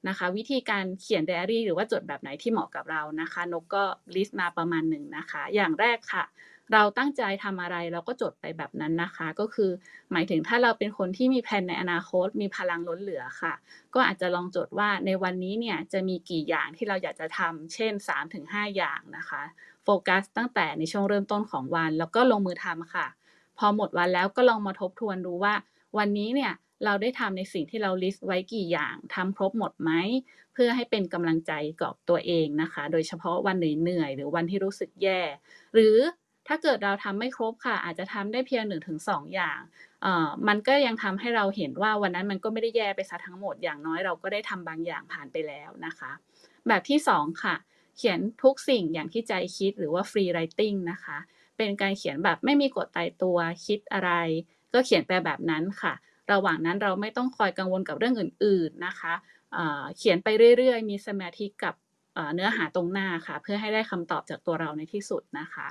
[0.07, 3.83] นะคะ วิธีการเขียนไดอารี่หรือว่าจดแบบไหนที่เหมาะกับเรานะคะ นกก็
[4.15, 6.23] ลิสต์มาประมาณหนึ่งนะคะ อย่างแรกค่ะ
[6.71, 9.71] เราตั้งใจทำอะไรเราก็จดไปแบบนั้นนะคะ ก็คือ
[10.11, 13.53] หมายถึงถ้าเราเป็นคนที่มีแผนในอนาคต มีพลังล้นเหลือค่ะ
[13.93, 19.43] ก็อาจจะลองจดว่าในวันนี้เนี่ยจะมีกี่อย่างที่เราอยากจะทำเช่น 3-5 อย่างนะคะ
[19.83, 23.07] โฟกัสตั้งแต่ในช่วงเริ่มต้นของวัน แล้วก็ลงมือทำค่ะ
[23.57, 25.53] พอหมดวันแล้วก็ลองมาทบทวนดูว่า
[25.97, 26.53] วันนี้เนี่ย
[26.85, 29.91] เราได้ทำในสิ่งที่เราลิสต์ไว้กี่อย่างทำครบหมดไหม
[30.53, 35.21] เพื่อให้เป็นกำลังใจกับตัวเองนะคะ โดยเฉพาะวันเหนื่อยหรือวันที่รู้สึกแย่
[35.73, 35.97] หรือ
[36.47, 39.59] ถ้าเกิดเราทำไม่ครบค่ะ อาจจะทำได้เพียงหนึ่งถึงสองอย่าง
[40.47, 46.11] มันก็ยังทำให้เราเห็นว่าวันนั้นมันก็ไม่ได้แย่ไปซะทั้งหมดอย่างน้อยเราก็ได้ทำบางอย่างผ่านไปแล้วนะคะ
[46.67, 47.55] แบบที่สองค่ะ
[47.97, 51.17] เขียนทุกสิ่งอย่างที่ใจคิดหรือว่า free writing นะคะ
[51.57, 54.11] เป็นการเขียนแบบไม่มีกฎตายตัวคิดอะไร
[54.73, 55.93] ก็เขียนไปแบบนั้นค่ะ
[56.31, 59.13] ระหว่างนั้นเราไม่ต้องคอยกังวลกับเรื่องอื่น ๆนะคะ
[59.97, 60.27] เขียนไป
[60.57, 61.73] เรื่อยๆ มีสมาธิกับ
[62.33, 65.67] เนื้อหาตรงหน้าค่ะ เพื่อให้ได้คำตอบจากตัวเราในที่สุดนะคะ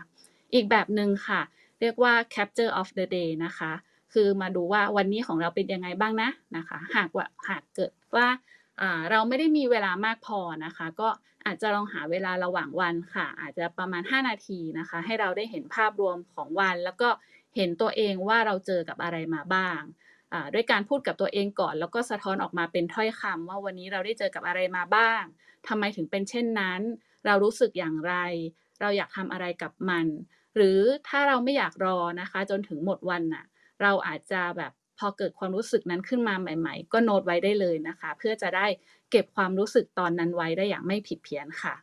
[0.54, 1.40] อีกแบบหนึ่งค่ะ
[1.80, 3.72] เรียกว่า capture of the day นะคะ
[4.12, 8.26] คือมาดูว่าวันนี้ของเราเป็นยังไงบ้างนะนะคะ หากว่าหากเกิดว่า
[9.10, 11.08] เราไม่ได้มีเวลามากพอนะคะ ก็
[11.46, 17.08] อาจจะลองหาเวลาระหว่างวันค่ะ อาจจะประมาณ 5 นาทีนะคะ ให้เราได้เห็นภาพรวมของวัน แล้วก็
[17.56, 19.80] เห็นตัวเองว่าเราเจอกับอะไรมาบ้าง
[20.54, 25.22] ด้วยการพูดกับตัวเองก่อน แล้วก็สะท้อนออกมาเป็นถ้อยคำว่าวันนี้เราได้เจอกับอะไรมาบ้าง
[25.68, 26.80] ทำไมถึงเป็นเช่นนั้น
[27.26, 28.14] เรารู้สึกอย่างไร
[28.80, 30.06] เราอยากทำอะไรกับมัน
[30.56, 33.44] หรือถ้าเราไม่อยากรอนะคะ จนถึงหมดวันน่ะ
[33.82, 38.66] เราอาจจะแบบพอเกิดความรู้สึกนั้นขึ้นมาใหม่ ๆ ก็โน้ตไว้ได้เลยนะคะ เพื่อจะได้
[39.10, 41.74] เก็บความรู้สึกตอนนั้นไว้ได้อย่างไม่ผิดเพี้ยนค่ะ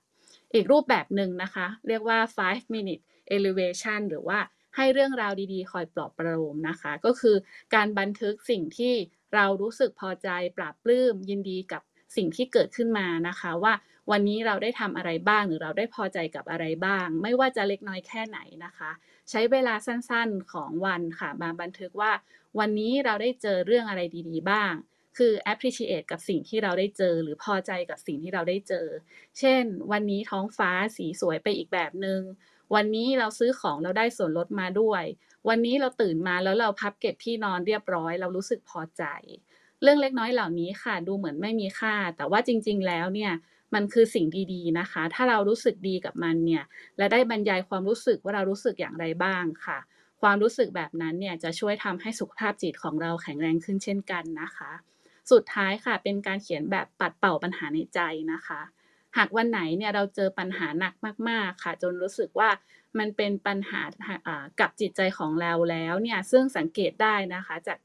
[0.53, 3.03] อีกรูปแบบหนึ่งนะคะ เรียกว่า five minute
[3.35, 4.39] elevation หรือว่า
[4.75, 7.35] ให้เรื่องราวดีๆ คอยปลอบประโลมนะคะ ก็คือ
[7.75, 8.93] การบันทึกสิ่งที่
[9.33, 11.81] เรารู้สึกพอใจปราบปลื้มยินดีกับ
[12.15, 13.73] สิ่งที่เกิดขึ้นมานะคะ ว่า
[14.11, 18.91] วันนี้เราได้ทำอะไรบ้างหรือเราได้พอใจกับอะไรบ้าง ไม่ว่าจะเล็กน้อยแค่ไหนนะคะ
[19.29, 22.11] ใช้เวลาสั้นๆของวันค่ะมาบันทึกว่า
[22.59, 24.73] วันนี้เราได้เจอเรื่องอะไรดีๆ บ้าง
[25.17, 28.85] คือ appreciate กับสิ่งที่เราได้เจอ หรือพอใจกับสิ่งที่เราได้เจอ
[29.39, 32.21] เช่น วันนี้ท้องฟ้าสีสวยไปอีกแบบหนึง่ง
[32.75, 35.03] วันนี้เราซื้อของเราได้ส่วนลดมาด้วย
[35.49, 39.03] วันนี้เราตื่นมาแล้วเราพับเก็บที่นอนเรียบร้อย เรารู้สึกพอใจ
[39.81, 43.31] เรื่องเล็กน้อยเหล่านี้ค่ะ ดูเหมือนไม่มีค่า แต่ว่าจริง ๆ แล้วเนี่ย
[43.73, 46.63] มันคือสิ่งดีๆนะคะ ถ้าเรารู้สึกดีกับมันเนี่ย
[46.97, 49.77] และได้บรรยายความรู้สึกว่าเรารู้สึกอย่างไรบ้างค่ะ
[50.21, 54.71] ความรู้สึกแบบนั้นเนี่ยจะช่วยทำให้สุขภาพจิตของเราแข็งแรงขึ้นเช่นกันนะคะ
[55.31, 57.99] สุดท้ายค่ะเป็นการเขียนแบบปัดเป่าปัญหาในใจ
[58.33, 58.61] นะคะ
[59.17, 60.93] หากวันไหนเนี่ยเราเจอปัญหาหนัก
[61.29, 62.49] มากๆค่ะ จนรู้สึกว่า
[62.99, 63.81] มันเป็นปัญหา
[64.59, 67.77] กับจิตใจของเราแล้วเนี่ยซึ่งสังเกตได้นะคะจาก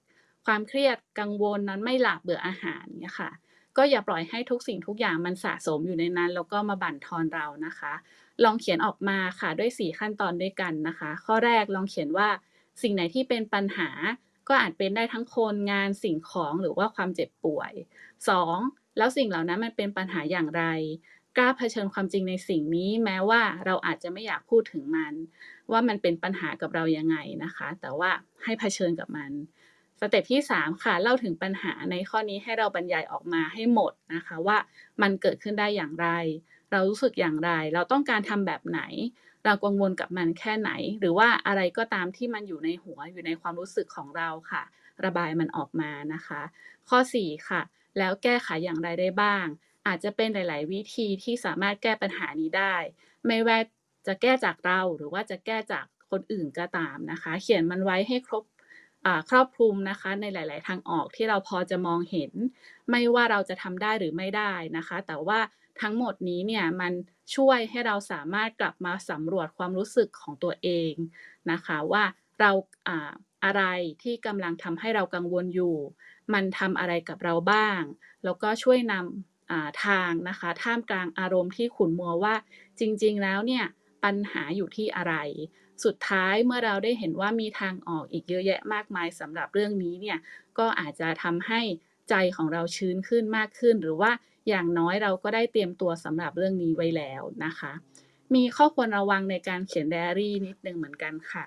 [0.47, 3.31] ความเครียดกังวลนั้นไม่หลับเบื่ออาหารเนี่ยค่ะ
[3.76, 7.92] ก็อย่าปล่อยให้ทุกสิ่งทุกอย่างมันสะสมอยู่ในนั้น แล้วก็มาบั่นทอนเรานะคะ
[8.44, 12.28] ลองเขียนออกมาค่ะด้วย 4 ขั้นตอนด้วยกันนะคะ ข้อแรกลองเขียนว่า
[12.82, 13.90] สิ่งไหนที่เป็นปัญหา
[14.48, 17.72] ก็อาจเป็นได้ทั้งคนงานสิ่งของหรือว่าความเจ็บป่วย
[18.34, 18.96] 2.
[18.98, 20.64] แล้วสิ่งเหล่านั้นมันเป็นปัญหาอย่างไร
[21.37, 25.14] กล้าเผชิญความจริงในสิ่งนี้แม้ว่าเราอาจจะไม่อยากพูดถึงมัน
[25.70, 28.10] ว่ามันเป็นปัญหากับเรายังไงนะคะ แต่ว่า
[28.44, 29.32] ให้เผชิญกับมัน
[30.00, 34.59] สเต็ปที่ 3 ค่ะเล่าถึงปัญหาในข้อนี้ให้เราบรรยายออกมาให้หมดนะคะว่า
[35.02, 36.09] มันเกิดขึ้นได้อย่างไร
[36.70, 38.80] เรารู้สึกอย่างไร เราต้องการทำแบบไหน
[39.44, 44.62] เรากังวลกับมันแค่ไหน หรือว่าอะไรก็ตามที่มันอยู่ในหัวอยู่ในความรู้สึกของเราค่ะ
[45.04, 46.42] ระบายมันออกมานะคะ
[46.88, 47.62] ข้อ 4 ค่ะ
[47.98, 49.46] แล้วแก้ไขอย่างไรได้บ้าง
[49.87, 52.76] อาจจะเป็นหลาย ๆ วิธีที่สามารถแก้ปัญหานี้ได้
[53.26, 53.59] ไม่ว่า
[54.07, 58.44] จะแก้จากเราหรือว่าจะแก้จากคนอื่นก็ตามนะคะ เขียนมันไว้ให้ครบ
[59.31, 62.33] ครอบคลุมนะคะในหลาย ๆ ทางออกที่เราพอจะมองเห็น
[62.90, 65.40] ไม่ว่าเราจะทำได้หรือไม่ได้นะคะ แต่ว่า
[65.81, 66.93] ทั้งหมดนี้เนี่ยมัน
[67.35, 70.93] ช่วยให้เราสามารถกลับมาสำรวจความรู้สึกของตัวเอง
[71.51, 72.05] นะคะว่า
[72.40, 72.51] เรา
[73.45, 73.62] อะไร
[74.03, 75.77] ที่กำลังทำให้เรากังวลอยู่
[76.33, 77.83] มันทำอะไรกับเราบ้าง
[78.25, 82.35] แล้วก็ช่วยนำทางนะคะท่ามกลางอารมณ์ที่ขุ่นมัวว่า
[82.81, 83.64] จริง ๆ แล้วเนี่ย
[84.05, 85.14] ปัญหาอยู่ที่อะไร
[85.84, 90.18] สุดท้ายเมื่อเราได้เห็นว่ามีทางออกอีกเยอะแยะมากมายสำหรับเรื่องนี้เนี่ย
[90.58, 91.60] ก็อาจจะทำให้
[92.10, 94.10] ใจของเราชื้นขึ้นมากขึ้น หรือว่า
[94.48, 97.72] อย่างน้อยเราก็ได้เตรียมตัวสำหรับเรื่องนี้ไว้แล้วนะคะ
[98.34, 101.44] มีข้อควรระวังในการเขียนไดอารี่นิดนึงเหมือนกันค่ะ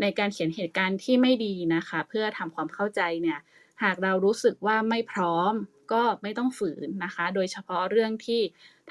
[0.00, 3.38] ในการเขียนเหตุการณ์ที่ไม่ดีนะคะ เพื่อทำความเข้าใจเนี่ย
[3.82, 5.52] หากเรารู้สึกว่าไม่พร้อม
[5.92, 8.40] ก็ไม่ต้องฝืนนะคะ โดยเฉพาะเรื่องที่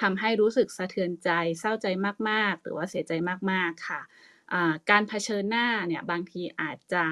[0.02, 1.88] ทำให้รู้สึกสะเทือนใจ เศร้าใจ
[2.30, 3.12] มากๆ หรือว่าเสียใจ
[3.52, 4.02] มากๆค่ะ
[4.90, 7.04] การเผชิญหน้าเนี่ยบางทีอาจจะ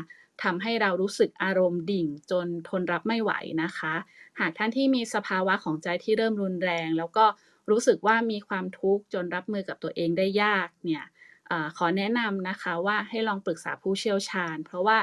[0.44, 3.32] ทำให้เรารู้สึกอารมณ์ดิ่งจนทนรับไม่ไหว
[3.64, 3.94] นะคะ
[4.40, 7.26] หากท่านที่มีสภาวะของใจที่เริ่มรุนแรง แล้วก็
[7.70, 11.04] รู้สึกว่ามีความทุกข์จนรับมือกับตัวเองได้ยากเนี่ย
[11.50, 14.98] อขอแนะนำนะคะว่าให้ลองปรึกษาผู้เชี่ยวชาญ เพราะว่า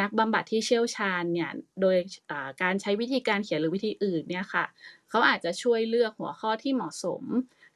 [0.00, 1.96] นักบำบัดที่เชี่ยวชาญเนี่ยโดย
[2.62, 4.64] การใช้วิธีการเขียนหรือวิธีอื่นเนี่ยค่ะ
[5.08, 7.22] เขาอาจจะช่วยเลือกหัวข้อที่เหมาะสม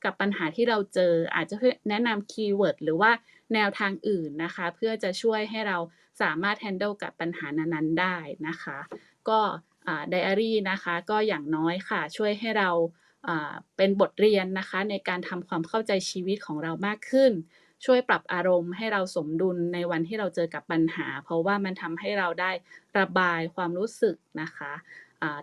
[0.05, 1.57] กับปัญหาที่เราเจออาจจะ
[1.89, 3.11] แนะนำคีย์เวิร์ดหรือว่า
[3.55, 5.79] แนวทางอื่นนะคะ เพื่อจะช่วยให้เรา
[6.23, 8.17] สามารถ handle กับปัญหานั้นๆได้
[8.49, 8.79] นะคะ
[9.29, 9.41] ก็
[10.11, 12.71] ไดอารี่นะคะก็อย่างน้อยค่ะ ช่วยให้เรา
[13.77, 17.33] เป็นบทเรียนนะคะ ในการทำความเข้าใจชีวิตของเรามากขึ้น
[17.85, 22.51] ช่วยปรับอารมณ์ให้เราสมดุลในวันที่เราเจอกับปัญหา เพราะว่ามันทำให้เราได้
[22.99, 24.73] ระบายความรู้สึกนะคะ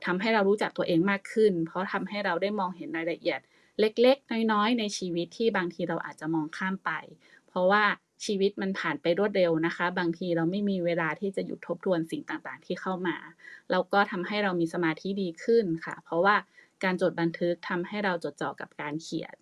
[0.05, 3.39] ทำให้เรารู้จักตัวเองมากขึ้น เพราะทำให้เราได้มองเห็นรายละเอียด
[3.79, 6.91] เล็ก ๆ น้อย ๆ ในชีวิตที่บางทีเราอาจจะมองข้ามไป
[7.57, 7.83] ราะว่า
[8.25, 13.17] ชีวิตมันผ่านไปรวดเร็วนะคะ บางทีเราไม่มีเวลาที่จะหยุดทบทวนสิ่งต่างๆ ที่เข้ามา
[13.71, 16.35] แล้วก็ทำให้เรามีสมาธิดีขึ้นค่ะ เพราะว่า
[16.83, 19.37] การจดบันทึกทำให้เราจดจ่อกับการเขียน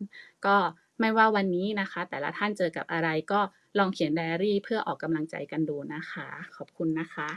[0.45, 0.57] ก็
[0.99, 3.41] ไม่ว่าวันนี้นะคะ แต่ละท่านเจอกับอะไรก็
[3.77, 7.29] ลองเขียนไดอารี่เพื่อออกกำลังใจกันดูนะคะ ขอบคุณนะคะ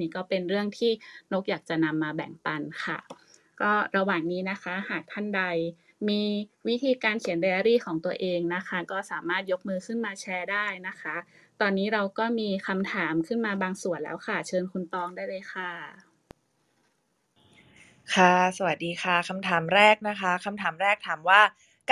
[0.00, 0.92] นี่ก็เป็นเรื่องที่
[1.32, 2.98] นกอยากจะนำมาแบ่งปันค่ะ
[3.60, 5.42] ก็ระหว่างนี้นะคะ หากท่านใด
[6.08, 6.22] มี
[6.68, 11.16] วิธีการเขียนไดอารี่ของตัวเองนะคะ ก็สามารถยกมือขึ้นมาแชร์ได้นะคะ
[11.60, 15.70] ตอนนี้เราก็มีคำถามขึ้นมาบางส่วนแล้วค่ะ เชิญคุณตองได้เลยค่ะ
[18.14, 21.40] ค่ะ สวัสดีค่ะคำถามแรกนะคะคำถามแรกถามว่า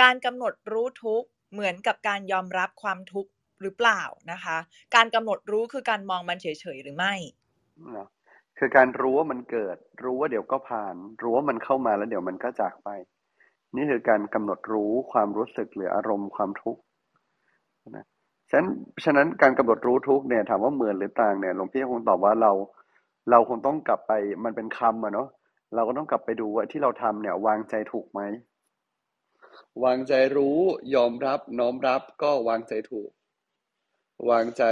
[0.01, 4.57] การกำหนดรู้ทุกเหมือนกับการยอมรับความทุกข์หรือเปล่านะคะ
[4.95, 7.13] การกำหนดรู้คือการมองมันเฉยๆหรือไม่
[8.57, 12.89] คือการรู้ว่ามันเกิด รู้ว่าเดี๋ยวก็ผ่าน รู้ว่ามันเข้ามาแล้วเดี๋ยวมันก็จากไป
[13.75, 16.81] นี่คือการกำหนดรู้ความรู้สึกหรืออารมณ์ความทุกข์
[17.95, 18.05] นะ
[18.49, 18.67] ฉะนั้น
[19.03, 22.51] ฉะนั้นการกำหนดรู้ทุกเนี่ยถามว่าเหมือนหรือต่างเนี่ยหลวงพี่คงตอบว่าเรา
[23.29, 24.11] เราคงต้องกลับไป
[24.43, 25.27] มันเป็นคำอะเนาะ
[25.75, 28.21] เราก็ต้องกลับไปดูว่าที่เราทำเนี่ย วางใจถูกไหม
[29.83, 30.57] วางใจรู้
[30.95, 33.09] ยอมรับน้อมรับก็วางใจถูก
[34.29, 34.63] วางใจ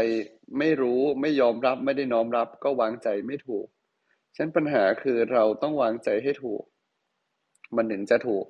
[0.60, 3.68] ไม่รู้ไม่ยอมรับไม่ได้น้อมรับ ก็วางใจไม่ถูก
[4.36, 6.64] ฉะนั้นปัญหาคือเราต้องวางใจให้ถูก
[7.76, 8.46] มันถึงจะถูก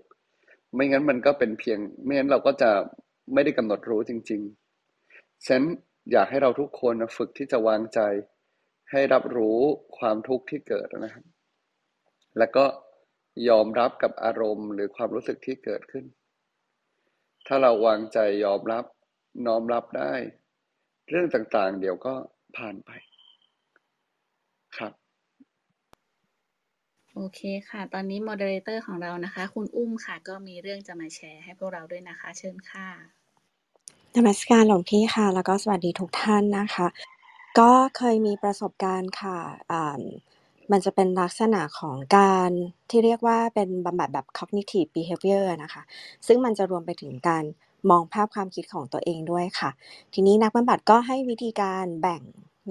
[0.73, 2.71] ไม่งั้นมันก็เป็นเพียง ไม่งั้นเราก็จะ
[3.33, 4.41] ไม่ได้กำหนดรู้จริง
[4.93, 5.61] ๆ ฉัน
[6.11, 7.99] อยากให้เราทุกคนฝึกที่จะวางใจ
[8.91, 9.59] ให้รับรู้
[9.97, 11.25] ความทุกข์ที่เกิดนะครับ
[12.37, 12.65] แล้วก็
[13.49, 16.05] ยอมรับกับอารมณ์ หรือความรู้สึกที่เกิดขึ้น
[17.47, 18.85] ถ้าเราวางใจยอมรับ
[19.45, 20.13] น้อมรับได้
[21.09, 22.13] เรื่องต่างๆ เดี๋ยวก็
[22.57, 22.91] ผ่านไป
[24.77, 24.93] ครับ
[27.15, 32.87] โอเคค่ะ ตอนนี้ moderator ของเรานะคะ คุณอุ้มค่ะ ก็มีเรื่องจะมาแชร์ให้พวกเราด้วยนะคะ เชิญค่ะ
[34.15, 36.87] นมัสการหลวงพี่ค่ะ แล้วก็สวัสดีทุกท่านนะคะ
[37.59, 39.37] ก็เคยมีประสบการณ์ค่ะ
[39.71, 40.01] อ่า
[40.71, 42.51] มันจะเป็นลักษณะของการ
[42.89, 45.81] ที่เรียกว่าเป็นบำบัดแบบ cognitive behavior นะคะ
[46.27, 47.43] ซึ่งมันจะรวมไปถึงการ
[47.89, 49.69] มองภาพความคิดของตัวเองด้วยค่ะ
[50.13, 52.21] ทีนี้นักบำบัดก็ให้วิธีการแบ่ง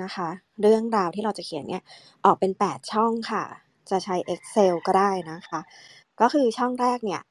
[0.02, 0.28] นะคะ
[0.60, 1.82] เรื่องราวที่เราจะเขียนเนี่ย
[2.24, 3.44] ออกเป็น 8 ช่องค่ะ
[3.90, 5.60] จะใช้ Excel ก็ได้นะคะ
[6.20, 7.22] ก็คือช่องแรกเนี่ย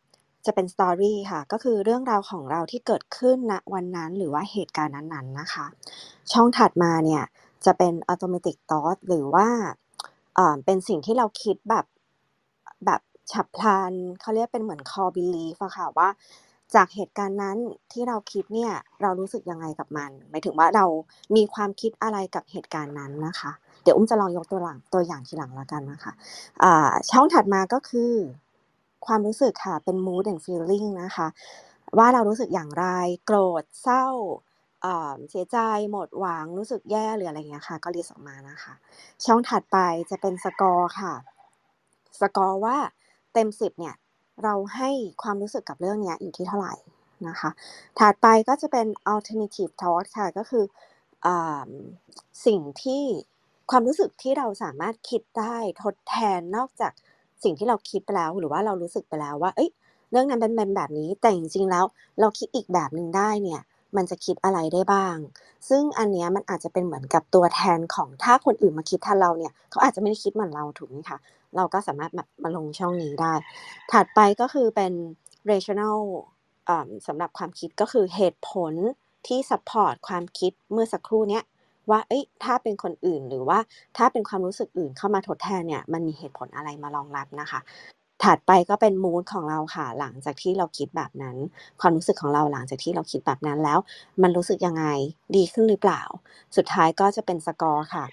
[0.45, 5.65] จะเป็น Story ค่ะ ก็คือเรื่องราวของเราที่เกิดขึ้นณวันนั้นหรือว่าเหตุการณ์นั้นๆนะคะ
[6.31, 7.23] ช่องถัดมาเนี่ย
[7.65, 9.47] จะเป็น Automatic Thought หรือว่า
[10.65, 11.85] เป็นสิ่งที่เราคิดแบบ
[12.85, 16.09] แบบฉับพลันเขาเรียกเป็นเหมือน core belief อะค่ะว่า
[16.75, 17.57] จากเหตุการณ์นั้น
[17.91, 20.85] ที่เราคิดเนี่ยเรารู้สึกยังไงกับมันหมายถึงว่าเรา
[21.35, 23.51] มีความคิดอะไรกับเหตุการณ์นั้นนะคะ
[23.89, 28.13] ดี๋ยวอุ้มจะลองยกตัวหลังตัวอย่างทีหลังแล้วกันนะคะะช่องถัดมาก็คือ
[29.06, 31.28] ความรู้สึกค่ะเป็น mood and feeling นะคะ
[31.97, 32.86] ว่าเรารู้สึกอย่างไร
[33.25, 34.08] โกรธเศร้า
[35.30, 35.58] เสียใจ
[35.91, 38.73] หมดหวังรู้สึกแย่หรืออะไรเงี้ยค่ะ ก็รีสออกมานะคะ
[39.25, 39.78] ช่องถัดไป
[40.10, 41.13] จะเป็นสกอร์ค่ะ
[42.21, 42.78] สกอร์ว่า
[43.34, 43.95] เต็มสิบเนี่ย
[44.43, 44.89] เราให้
[45.23, 46.75] ความรู้สึกกับเรื่องนี้อยู่ที่เท่าไหร่
[47.28, 47.49] นะคะ
[47.99, 50.65] ถัดไปก็จะเป็น alternative thought ค่ะ ก็คือ
[51.25, 51.28] อ
[52.45, 53.04] สิ่งที่
[53.69, 56.91] ความรู้สึกที่เราสามารถคิดได้ทดแทนนอกจาก
[57.43, 59.69] สิ่งที่เราคิดไปแล้ว หรือว่าเรารู้สึกไปแล้วว่า เอ้ย
[60.12, 61.86] เรื่องนั้นเป็นแบบนี้แต่จริงๆแล้ว
[62.19, 63.62] เราคิดอีกแบบหนึ่งได้เนี่ย
[63.95, 65.15] มันจะคิดอะไรได้บ้าง
[65.69, 71.17] ซึ่งอันเนี้ยมันอาจจะเป็นเหมือนกับตัวแทนของถ้าคนอื่นมาคิดแทนเราเนี่ย เขาอาจจะไม่ได้คิดเหมือนเราถูกไหมคะ
[71.55, 73.34] เราก็สามารถแบบมาลงช่องนี้ได้
[73.91, 74.93] ถัดไปก็คือเป็น
[75.49, 75.99] rational
[77.08, 78.73] สำหรับความคิดก็คือเหตุผล
[79.27, 81.43] ที่ support ความคิดเมื่อสักครู่เนี้ย
[81.91, 83.60] ว่าเอ๊ยถ้าเป็นคนอื่นหรือว่า
[83.97, 87.60] ถ้าเป็นความรู้สึกอื่นเข้ามาทดแทนเนี่ยมันมีเหตุผลอะไรมารองรับนะคะ
[88.23, 91.36] ถัดไปก็เป็นมูดของเราค่ะ หลังจากที่เราคิดแบบนั้น
[91.82, 93.80] ความรู้สึกของเราหลังจากที่เราคิดแบบนั้นแล้ว
[94.21, 94.86] มันรู้สึกยังไง
[95.36, 96.02] ดีขึ้นหรือเปล่า
[96.56, 98.06] สุดท้ายก็จะเป็นสกอร์ค่ะ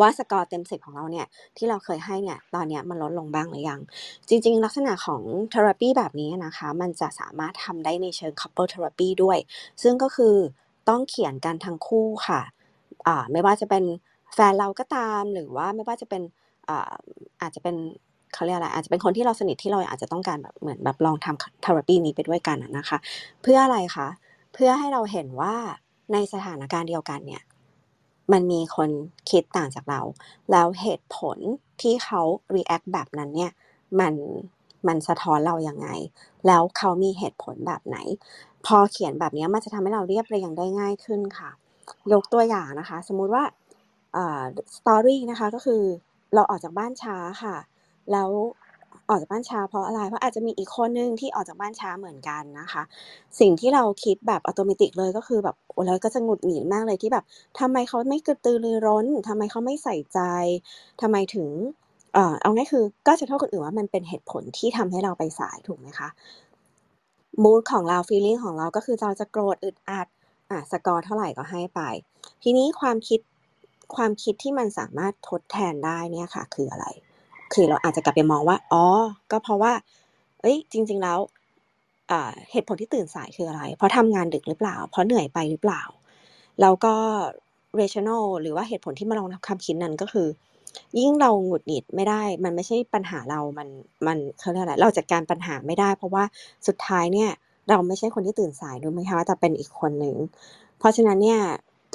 [0.00, 3.80] ว่าสกอร์เต็ม10ของเราเนี่ยที่เราเคยให้เนี่ยตอนเนี้ยมันลดลงบ้างหรือยัง
[4.28, 9.38] จริง ๆ ลักษณะของเทอราปีแบบนี้นะคะ มันจะสามารถทำได้ในเชิง couple therapy ด้วย
[9.82, 10.36] ซึ่งก็คือ
[10.88, 12.40] ต้องเขียนกันทั้งคู่ค่ะ
[13.32, 13.84] ไม่ว่าจะเป็น
[14.34, 16.22] แฟนเราก็ตาม หรือว่าไม่ว่าจะเป็น
[16.68, 16.94] อ่า
[17.42, 17.76] อาจจะเป็น
[18.34, 22.98] เขาเรียกอะไรอาจจะเป็นคนที่เราสนิทที่เราอาจจะต้องการแบบเหมือนแบบลองทำ therapy นี้ไปด้วยกันนะคะ
[23.42, 24.08] เพื่ออะไรคะ
[24.54, 25.54] เพื่อให้เราเห็นว่า
[26.12, 27.42] ในสถานการณ์เดียวกันเนี่ย
[28.32, 28.90] มันมีคน
[29.30, 30.00] คิดต่างจากเรา
[30.50, 31.38] แล้วเหตุผล
[31.82, 32.20] ที่เขา
[32.54, 33.52] รีแอกต์แบบนั้นเนี่ย
[34.00, 34.14] มัน
[34.86, 35.88] มันสะท้อนเรายังไง
[36.46, 37.98] แล้วเขามีเหตุผลแบบไหน
[38.66, 41.50] พอเขียนแบบนี้มันจะทำให้เราเรียบเรียงได้ง่ายขึ้นค่ะ
[42.12, 43.44] ยกตัวอย่างนะคะ สมมุติว่า
[44.16, 44.42] อ่า
[44.76, 45.82] story นะคะก็คือ
[46.34, 47.56] เราออกจากบ้านช้าค่ะ
[48.12, 48.30] แล้ว
[49.08, 52.82] ออกจากบ้านช้าเพราะอะไร เพราะอาจจะมีอีกคนนึงที่ออกจากบ้านช้าเหมือนกันนะคะ
[53.40, 57.24] สิ่งที่เราคิดแบบอัตโนมัติเลยก็คือแบบโอ้เราก็จะหงุดหงิดมากเลยที่แบบ
[57.60, 60.20] ทำไมเขาไม่กระตือรือร้นทำไมเขาไม่ใส่ใจ
[61.00, 61.48] ทำไมถึง
[62.14, 66.08] เออเอาง่ายคือก็จะโทษคนอื่นว่ามันเป็นเหตุผลที่ทำให้เราไปสายถูกไหมคะ
[67.42, 70.06] มูดของเราฟีลลิงของเราก็คือเราจะโกรธอึดอัด
[70.50, 71.80] อ่าสกอร์เท่าไหร่ก็ให้ไป
[72.42, 73.20] ทีนี้ความคิด
[73.96, 76.86] ความคิดที่มันสามารถทดแทนได้เนี่ยค่ะ คืออะไร
[77.52, 78.84] คือเราอาจจะกลับไปมองว่า อ๋อ
[79.30, 79.72] ก็เพราะว่า
[80.40, 81.18] เฮ้ย จริง ๆ แล้ว
[82.10, 85.82] อ่าเหตุผลที่ตื่นสายคืออะไร เพราะทำงานดึกหรือเปล่า เพราะเหนื่อยไปหรือเปล่า
[86.60, 86.94] แล้วก็
[87.80, 90.28] rational หรือว่าเหตุผลที่มารองรับความคิดนั้นก็คือ
[90.98, 93.68] ยิ่งเราหงุดหงิดไม่ได้ มันไม่ใช่ปัญหาเรา มัน
[94.06, 96.24] มันเขาเรียกอะไร เราจัดการปัญหาไม่ได้ เพราะว่า
[96.66, 97.30] สุดท้ายเนี่ย
[97.70, 100.16] เราไม่ใช่คนที่ตื่นสายถูกไหมคะแต่เป็นอีกคนหนึ่ง
[100.78, 101.40] เพราะฉะนั้นเนี่ย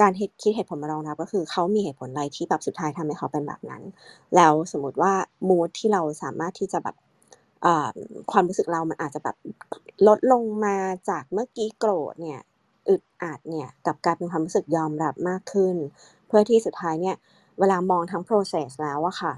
[0.02, 3.84] การคิดเหตุผลมารองรับก็คือเขามีเหตุผลอะไรที่แบบสุดท้ายทำให้เขาเป็นแบบนั้น
[4.36, 5.14] แล้วสมมติว่า
[5.50, 6.96] มูดที่เราสามารถที่จะแบบ
[8.32, 9.36] ความรู้สึกเรามันอาจจะแบบ
[10.08, 10.78] ลดลงมา
[11.10, 12.40] จากเมื่อกี้โกรธเนี่ย
[12.90, 15.76] อึดอัดเนี่ยกับกายเป็นความรู้สึกยอมรับมากขึ้น
[16.28, 17.16] เพื่อที่สุดท้ายเนี่ย
[17.60, 19.34] เวลามองทั้ง process แล้วอะค่ะ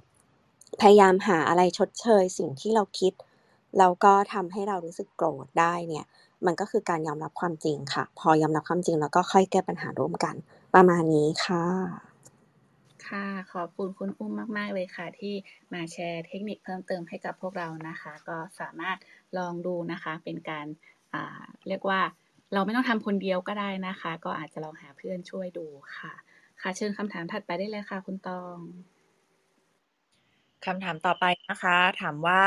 [0.81, 3.13] พยายามหาอะไรชดเชยสิ่งที่เราคิด
[3.77, 6.05] แล้วก็ทำให้เรารู้สึกโกรธได้เนี่ย
[6.45, 10.35] มันก็คือการยอมรับความจริงค่ะ พอยอมรับความจริงแล้วก็ค่อยแก้ปัญหาร่วมกัน
[10.75, 11.63] ประมาณนี้ค่ะ
[13.07, 15.33] ค่ะขอบคุณคุณอุ้มมาก ๆ เลยค่ะ ที่
[15.73, 18.97] มาแชร์เทคนิคเพิ่มเติมให้กับพวกเรานะคะ ก็สามารถ
[19.37, 20.67] ลองดูนะคะเป็นการ
[21.13, 22.01] อ่าเรียกว่า
[22.53, 25.65] เราไม่ต้องทำคนเดียวก็ได้นะคะ ก็อาจจะลองหาเพื่อนช่วยดู
[25.97, 26.13] ค่ะ
[26.61, 28.57] ค่ะเชิญคำถามถัดไปได้เลยค่ะ คุณตอง
[30.65, 32.43] คำถามต่อไปนะคะ ถามว่า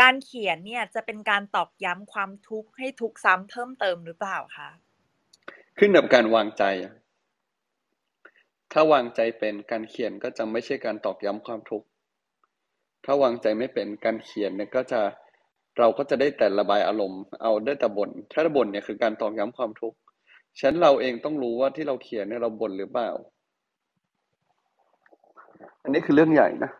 [0.00, 4.68] การเขียนเนี่ยจะเป็นการตอกย้ำความทุกข์ให้ทุกข์ซ้ำเพิ่มเติมหรือเปล่าคะ?
[5.78, 6.92] ขึ้นกับการวางใจอะ
[8.72, 11.86] ถ้าวางใจเป็นการเขียนก็จะไม่ใช่การตอกย้ำความทุกข์
[13.04, 15.00] ถ้าวางใจไม่เป็นการเขียนเนี่ยก็จะ
[15.78, 19.98] เราก็จะได้แต่ระบายอารมณ์ เอาได้แต่บ่นถ้าบ่นเนี่ยคือการตอกย้ำความทุกข์
[20.58, 23.10] ฉะนั้นเราเองต้องรู้ว่าที่เราเขียนเนี่ยเราบ่นหรือเปล่า
[25.82, 26.79] อันนี้คือเรื่องใหญ่นะอืม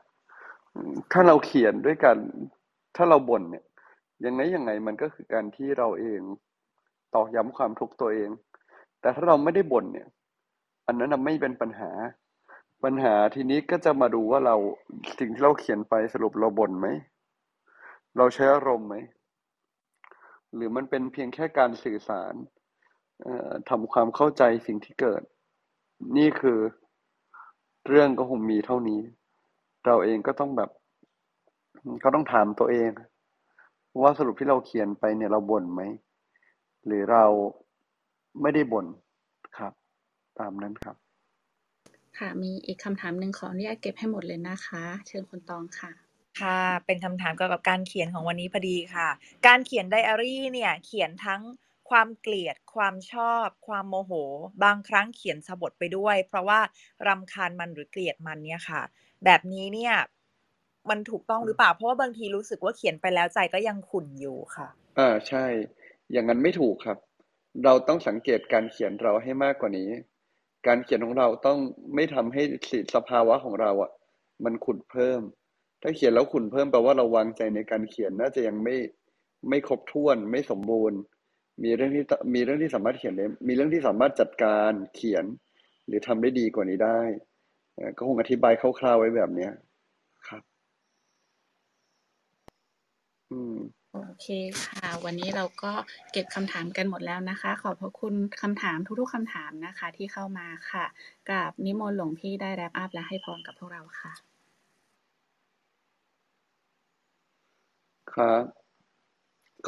[1.12, 2.18] ถ้าเราเขียนด้วยการ
[2.96, 3.64] ถ้าเราบ่นเนี่ย
[4.24, 6.20] ยังไงยังไงมันก็คือการที่เราเอง
[7.14, 8.30] ตอกย้ำความทุกข์ตัวเอง
[9.00, 10.09] แต่ถ้าเราไม่ได้บ่นเนี่ย
[10.87, 11.90] อันนั้นไม่เป็นปัญหา
[12.85, 14.56] ปัญหาทีนี้ก็จะมาดูว่าเรา
[15.18, 16.87] สิ่งที่เราเขียนไปสรุปเราบ่นไหม
[18.16, 18.94] เราใช้อารมณ์ไหม
[20.54, 22.35] หรือมันเป็นเพียงแค่การสื่อสาร
[23.68, 25.22] ทำความเข้าใจสิ่งที่เกิด
[26.16, 26.59] นี่คือ
[27.88, 29.00] เรื่องก็คงมีเท่านี้
[29.86, 30.70] เราเองก็ต้องแบบ
[31.82, 32.90] อืมก็ต้องถามตัวเอง
[34.02, 35.82] ว่าสรุปที่เราเขียนไปเนี่ยเราบ่นไหม
[36.86, 37.24] หรือเรา
[38.42, 38.86] ไม่ได้บ่น
[39.58, 39.72] ครับ
[40.38, 40.96] ตามนั้นครับ
[42.18, 45.92] ค่ะมีอีกคำถามหนึ่งขออนุญาตเก็บให้หมดเลยนะคะ เชิญคุณตองค่ะ
[46.40, 49.08] ค่ะเป็นคำถามเกี่ยวกับการเขียนของวันนี้พอดีค่ะ
[49.46, 51.42] การเขียนไดอารีเนี่ย เขียนทั้ง
[51.90, 54.12] ความเกลียด ความชอบ ความโมโห
[54.64, 56.60] บางครั้งเขียนสบถไปด้วย เพราะว่า
[57.06, 58.83] รำคาญมันหรือเกลียดมันเนี่ยค่ะ
[59.25, 59.94] แบบนี้เนี่ย
[60.90, 61.71] มันถูกต้องหรือเปล่า?
[61.75, 64.68] เพราะว่าบางทีรู้สึกว่าเขียนไปแล้วใจก็ยังขุ่นอยู่ค่ะ
[64.98, 65.46] อาใช่
[66.12, 66.98] อย่างงั้นไม่ถูกครับ
[67.64, 69.90] เราต้องสังเกตการเขียนเราให้มากกว่านี้
[70.66, 71.58] การเขียนของเราต้อง
[71.94, 73.90] ไม่ทำให้สิสภาวะของเราอะ
[74.44, 75.21] มันขุ่นเพิ่ม
[75.83, 78.77] ถ้าเขียนแล้วขุ่นเพิ่มแปลว่าเราวางใจในการเขียนน่าจะยังไม่
[79.48, 80.98] ไม่ครบถ้วนไม่สมบูรณ์
[81.62, 85.25] มีเรื่องที่ตมีเรื่องที่สามารถเขียนได้มีเรื่องที่สามารถจัดการเขียน
[85.87, 87.29] หรือทำได้ดีกว่านี้ได้เอ่อ
[87.96, 89.52] ก็คงอธิบายคร่าวๆไว้แบบเนี้ย
[90.29, 90.42] ครับ
[93.31, 93.56] อืม
[93.92, 94.27] โอเค
[94.64, 95.73] ค่ะ วันนี้เราก็
[96.12, 100.85] เก็บคำถามกันหมดแล้วนะคะ ขอบพระคุณคำถามทุกๆคำถามนะคะ ที่เข้ามาค่ะ
[101.29, 104.12] กราบนิมนต์หลวงพี่ได้แรปอัพและให้พรกับพวกเราค่ะ
[108.14, 108.44] ครับ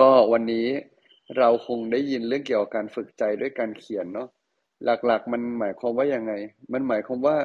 [0.01, 0.67] ก็วันนี้
[1.39, 4.29] เราคงได้ยินเรื่องเกี่ยวกับการฝึกใจด้วยการเขียนเนาะ
[4.85, 6.33] หลักๆ มันหมายความว่ายังไง
[6.73, 7.37] มันหมายความว่า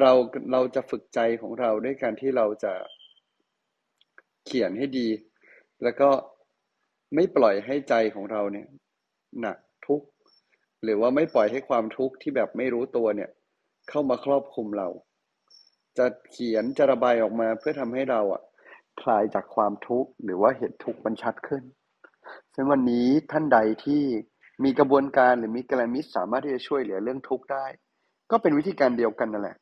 [0.00, 0.12] เรา
[0.52, 2.72] เราจะฝึกใจของเราด้วยการที่เราจะ
[4.46, 5.08] เขียนให้ดี
[5.82, 6.10] แล้วก็
[7.14, 8.66] ไม่ปล่อยให้ใจของเราเนี่ย
[9.40, 10.06] หนักทุกข์
[10.84, 13.30] หรือว่าไม่ปล่อยให้ความทุกข์ที่แบบไม่รู้ตัวเนี่ย
[13.88, 14.88] เข้ามาครอบคลุมเรา
[15.98, 18.42] จะเขียนจะระบายออกมาเพื่อทำให้เราอะ
[19.00, 21.62] คลายจากความทุกข์หรือว่าเห็นทุกข์มันชัดขึ้น
[22.54, 24.02] ซึ่งวันนี้ท่านใดที่
[24.64, 27.66] มีกระบวนการหรือมีกลมิตสามารถที่จะช่วยเหลือเรื่องทุกข์ได้
[28.30, 29.56] ก็เป็นวิธีการเดียวกันนั่นแหละ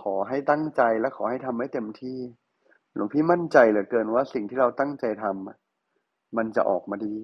[0.00, 2.18] ขอให้ตั้งใจและขอให้ทำให้เต็มที่
[2.94, 7.16] หลวงพี่มั่นใจเหลือเกินว่าสิ่งที่เราตั้งใจทำมันจะออกมาดี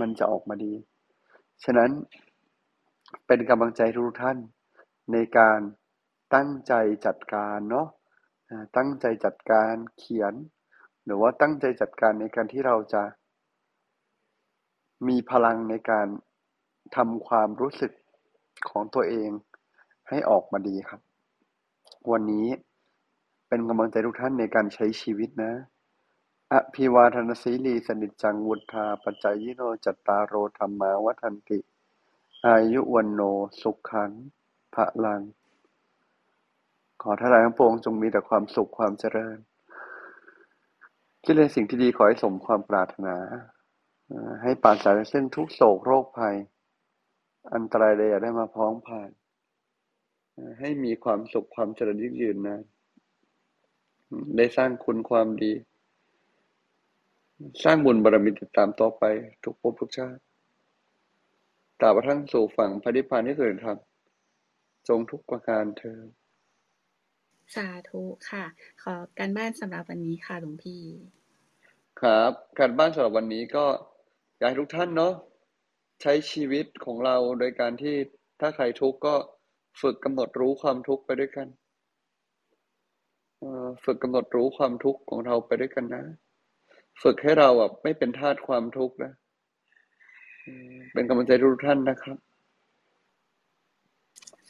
[0.00, 0.72] มันจะออกมาดี
[1.64, 1.90] ฉะนั้น
[3.26, 4.38] เป็นกำลังใจทุกท่าน
[5.12, 5.60] ในการ
[6.34, 6.74] ตั้งใจ
[7.06, 7.86] จัดการเนาะ
[8.76, 10.34] ตั้งใจจัดการเขียน
[11.04, 13.02] หรือว่าตั้งใจจัดการในการที่เราจะ
[15.08, 16.08] มีพลังในการ
[16.96, 17.92] ทำความรู้สึก
[18.70, 19.30] ของตัวเอง
[20.08, 21.00] ให้ออกมาดีครับ
[22.12, 22.48] วันนี้
[23.48, 25.52] เป็นกำลังใจทุกท่านในการใช้ชีวิตนะ
[26.52, 31.58] อภิวาทนาสีลีสนิจจังวุธาปัจจยิโนจัตตารโรธรรมาวัันติ
[32.46, 33.20] อายุวันโน
[33.62, 34.10] สุขขัง
[34.74, 35.22] พระลัง
[37.02, 39.38] ขอท่านทั้งปวงจงมีแต่ความสุขความเจริญ
[41.24, 43.16] คิดในสิ่งที่ดีขอให้สมความปรารถนา
[44.42, 46.36] ให้ปราศจากซึ่งทุกโศกโรคภัย
[47.54, 49.10] อันตรายใดอย่าได้มาพ้องผ่าน
[50.60, 52.62] ให้มีความสุขความเจริญยิ่งยืนนาน
[54.08, 55.52] อืมได้สร้างคุณความดี
[57.64, 59.02] สร้างบุญบารมีติดตามต่อไป
[59.44, 60.20] ทุกภพทุกชาติ
[61.80, 63.78] ตราบกระทั่งสู่ฝั่งพระนิพพานที่สุดธรรม
[64.88, 66.06] จงทุกประการเธอญ
[67.54, 68.44] สาธุค่ะ
[68.82, 70.82] ขอการบ้านสำหรับวันนี้ค่ะหลวงพี่
[72.00, 73.66] ครับ การบ้านสำหรับวันนี้ก็
[74.38, 75.14] อยากให้ทุกท่านเนาะ
[76.02, 77.96] ใช้ชีวิตของเราโดยการที่
[78.40, 79.14] ถ้าใครทุกข์ก็
[79.80, 81.48] ฝึกกำหนดรู้ความทุกข์ไปด้วยกัน
[83.38, 86.04] เอ่อฝึกกำหนดรู้ความทุกข์ของเราไปด้วยกันนะ
[87.02, 89.12] ฝึกให้เราอะไม่เป็นทาสความทุกข์นะ
[90.46, 92.18] อืมเป็นกำลังใจทุกท่านนะครับ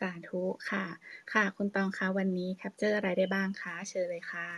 [0.00, 0.84] สาธุค่ะ
[1.32, 4.48] ค่ะ คุณตองคะวันนี้แคปเจอร์อะไรได้บ้างคะเชิญเลยค่ะ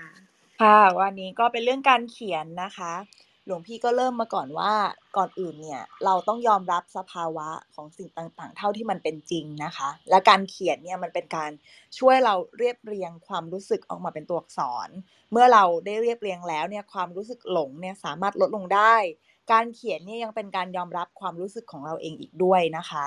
[0.60, 2.92] ค่ะ วันนี้ก็เป็นเรื่องการเขียนนะคะ
[3.28, 4.72] ห ลวงพี่ก็เริ่มมาก่อนว่า
[5.16, 11.50] ก่อนอื่นเนี่ยเราต้องยอมรับสภาวะของสิ่งต่างๆ เท่าที่มันเป็นจริงนะคะ และการเขียนเนี่ยมันเป็นการ
[11.98, 14.88] ช่วยเราเรียบเรียงความรู้สึกออกมาเป็นตัวอักษร
[15.32, 18.96] เมื่อเราได้เรียบเรียงแล้วเนี่ยความรู้สึกหลงเนี่ยสามารถลดลงได้
[19.52, 23.06] การเขียนเนี่ยยังเป็นการยอมรับความรู้สึกของเราเองอีกด้วยนะคะ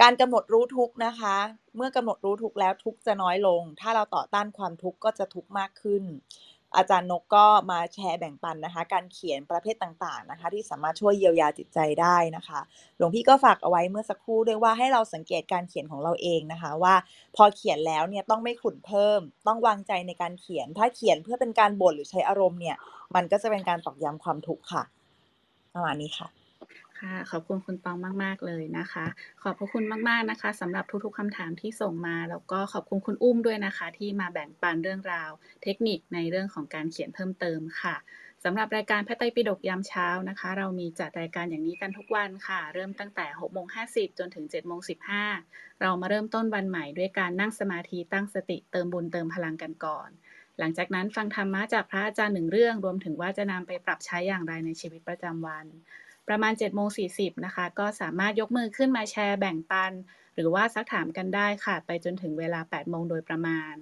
[0.00, 1.36] การกำหนดรู้ทุกนะคะ
[1.76, 6.02] เมื่อกำหนดรู้ทุกแล้วทุกจะน้อยลง ถ้าเราต่อต้านความทุกข์ก็จะทุกข์มากขึ้น
[6.76, 12.60] อาจารย์นกก็มาแชร์แบ่งปันนะคะ การเขียนประเภทต่างๆนะคะ ที่สามารถช่วยเยียวยาจิตใจได้นะคะ
[12.96, 16.94] หลวงพี่ก็ฝากเอาไว้เมื่อสักครู่ด้วยว่าให้เราสังเกตการเขียนของเราเองนะคะ ว่า
[17.36, 22.76] พอเขียนแล้วเนี่ยต้องไม่ขุนเพิ่ม ต้องวางใจในการเขียน ถ้าเขียนเพื่อเป็นการบ่นหรือใช้อารมณ์เนี่ย
[23.14, 24.82] มันก็จะเป็นการตอกย้ำความทุกข์ค่ะ
[25.74, 26.28] ประมาณนี้ค่ะ
[27.00, 29.06] ค่ะขอบคุณคุณตองมาก ๆ เลยนะคะ
[29.42, 35.30] ขอบพระคุณมากๆนะคะสำหรับทุกๆคำถามที่ส่งมา แล้วก็ขอบคุณคุณอุ้มด้วยนะคะ ที่มาแบ่งปันเรื่องราว
[35.62, 37.96] เทคนิคในเรื่องของการเขียนเพิ่มเติมค่ะ
[38.44, 44.80] สำหรับรายการพระไตรปิฎกยามเช้านะคะ เรามีจัดรายการอย่างนี้กันทุกวันค่ะ เริ่มตั้งแต่6โมง50 จนถึง7โมง
[45.30, 50.08] 15 เรามาเริ่มต้นวันใหม่ด้วยการนั่งสมาธิตั้งสติเติมบุญเติมพลังกันก่อน
[50.58, 55.66] หลังจากนั้นฟังธรรมะจากพระอาจารย์หนึ่งเรื่อง รวมถึงว่าจะนำไปปรับใช้อย่างไรในชีวิตประจำวัน
[56.30, 59.92] ประมาณ7โมง40นะคะ ก็สามารถยกมือขึ้นมาแชร์แบ่งปัน
[60.34, 63.74] หรือว่าซักถามกันได้ค่ะ ไปจนถึงเวลา8โมงโดยประมาณ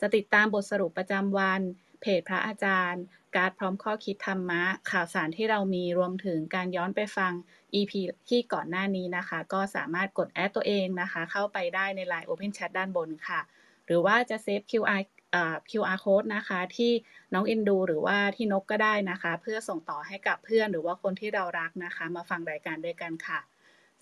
[0.00, 1.60] จะติดตามบทสรุปประจำวัน
[2.00, 3.02] เพจพระอาจารย์
[3.36, 7.32] การพร้อมข้อคิดธรรมะ ข่าวสารที่เรามีรวมถึงการย้อนไปฟัง
[7.74, 7.92] EP
[8.28, 13.40] ที่ก่อนหน้านี้นะคะ ก็สามารถกด add ตัวเองนะคะ เข้าไปได้ใน Line Open Chat ด้านบนค่ะ
[13.86, 15.02] หรือว่าจะ save QR
[15.70, 16.92] QR code นะคะ ที่
[17.34, 23.40] น้องเอ็นดู หรือว่าที่นกก็ได้นะคะ เพื่อส่งต่อให้กับเพื่อนหรือว่าคนที่เรารักนะคะ มาฟังรายการด้วยกันค่ะ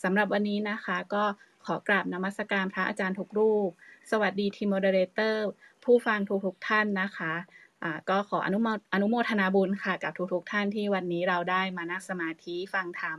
[0.02, 1.24] สำหรับวันนี้นะคะก็
[1.66, 3.68] ขอกราบนมัสการพระอาจารย์ทุกรูป
[4.10, 5.46] สวัสดีทีม moderator
[5.84, 7.61] ผู้ฟังทุกๆท่านนะคะอ่า
[8.10, 13.18] ก็ขออนุโมอนุโมทนาบุญค่ะกับทุกๆท่านที่วันนี้เราได้มานั่งสมาธิฟังธรรม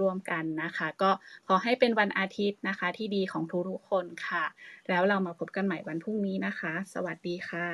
[0.00, 1.10] ร่วมๆกันนะคะ ก็
[1.48, 4.44] ขอให้เป็นวันอาทิตย์นะคะ ที่ดีของทุกๆคนค่ะ
[4.88, 7.68] แล้วเรามาพบกันใหม่วันพรุ่งนี้นะคะ สวัสดีค่ะ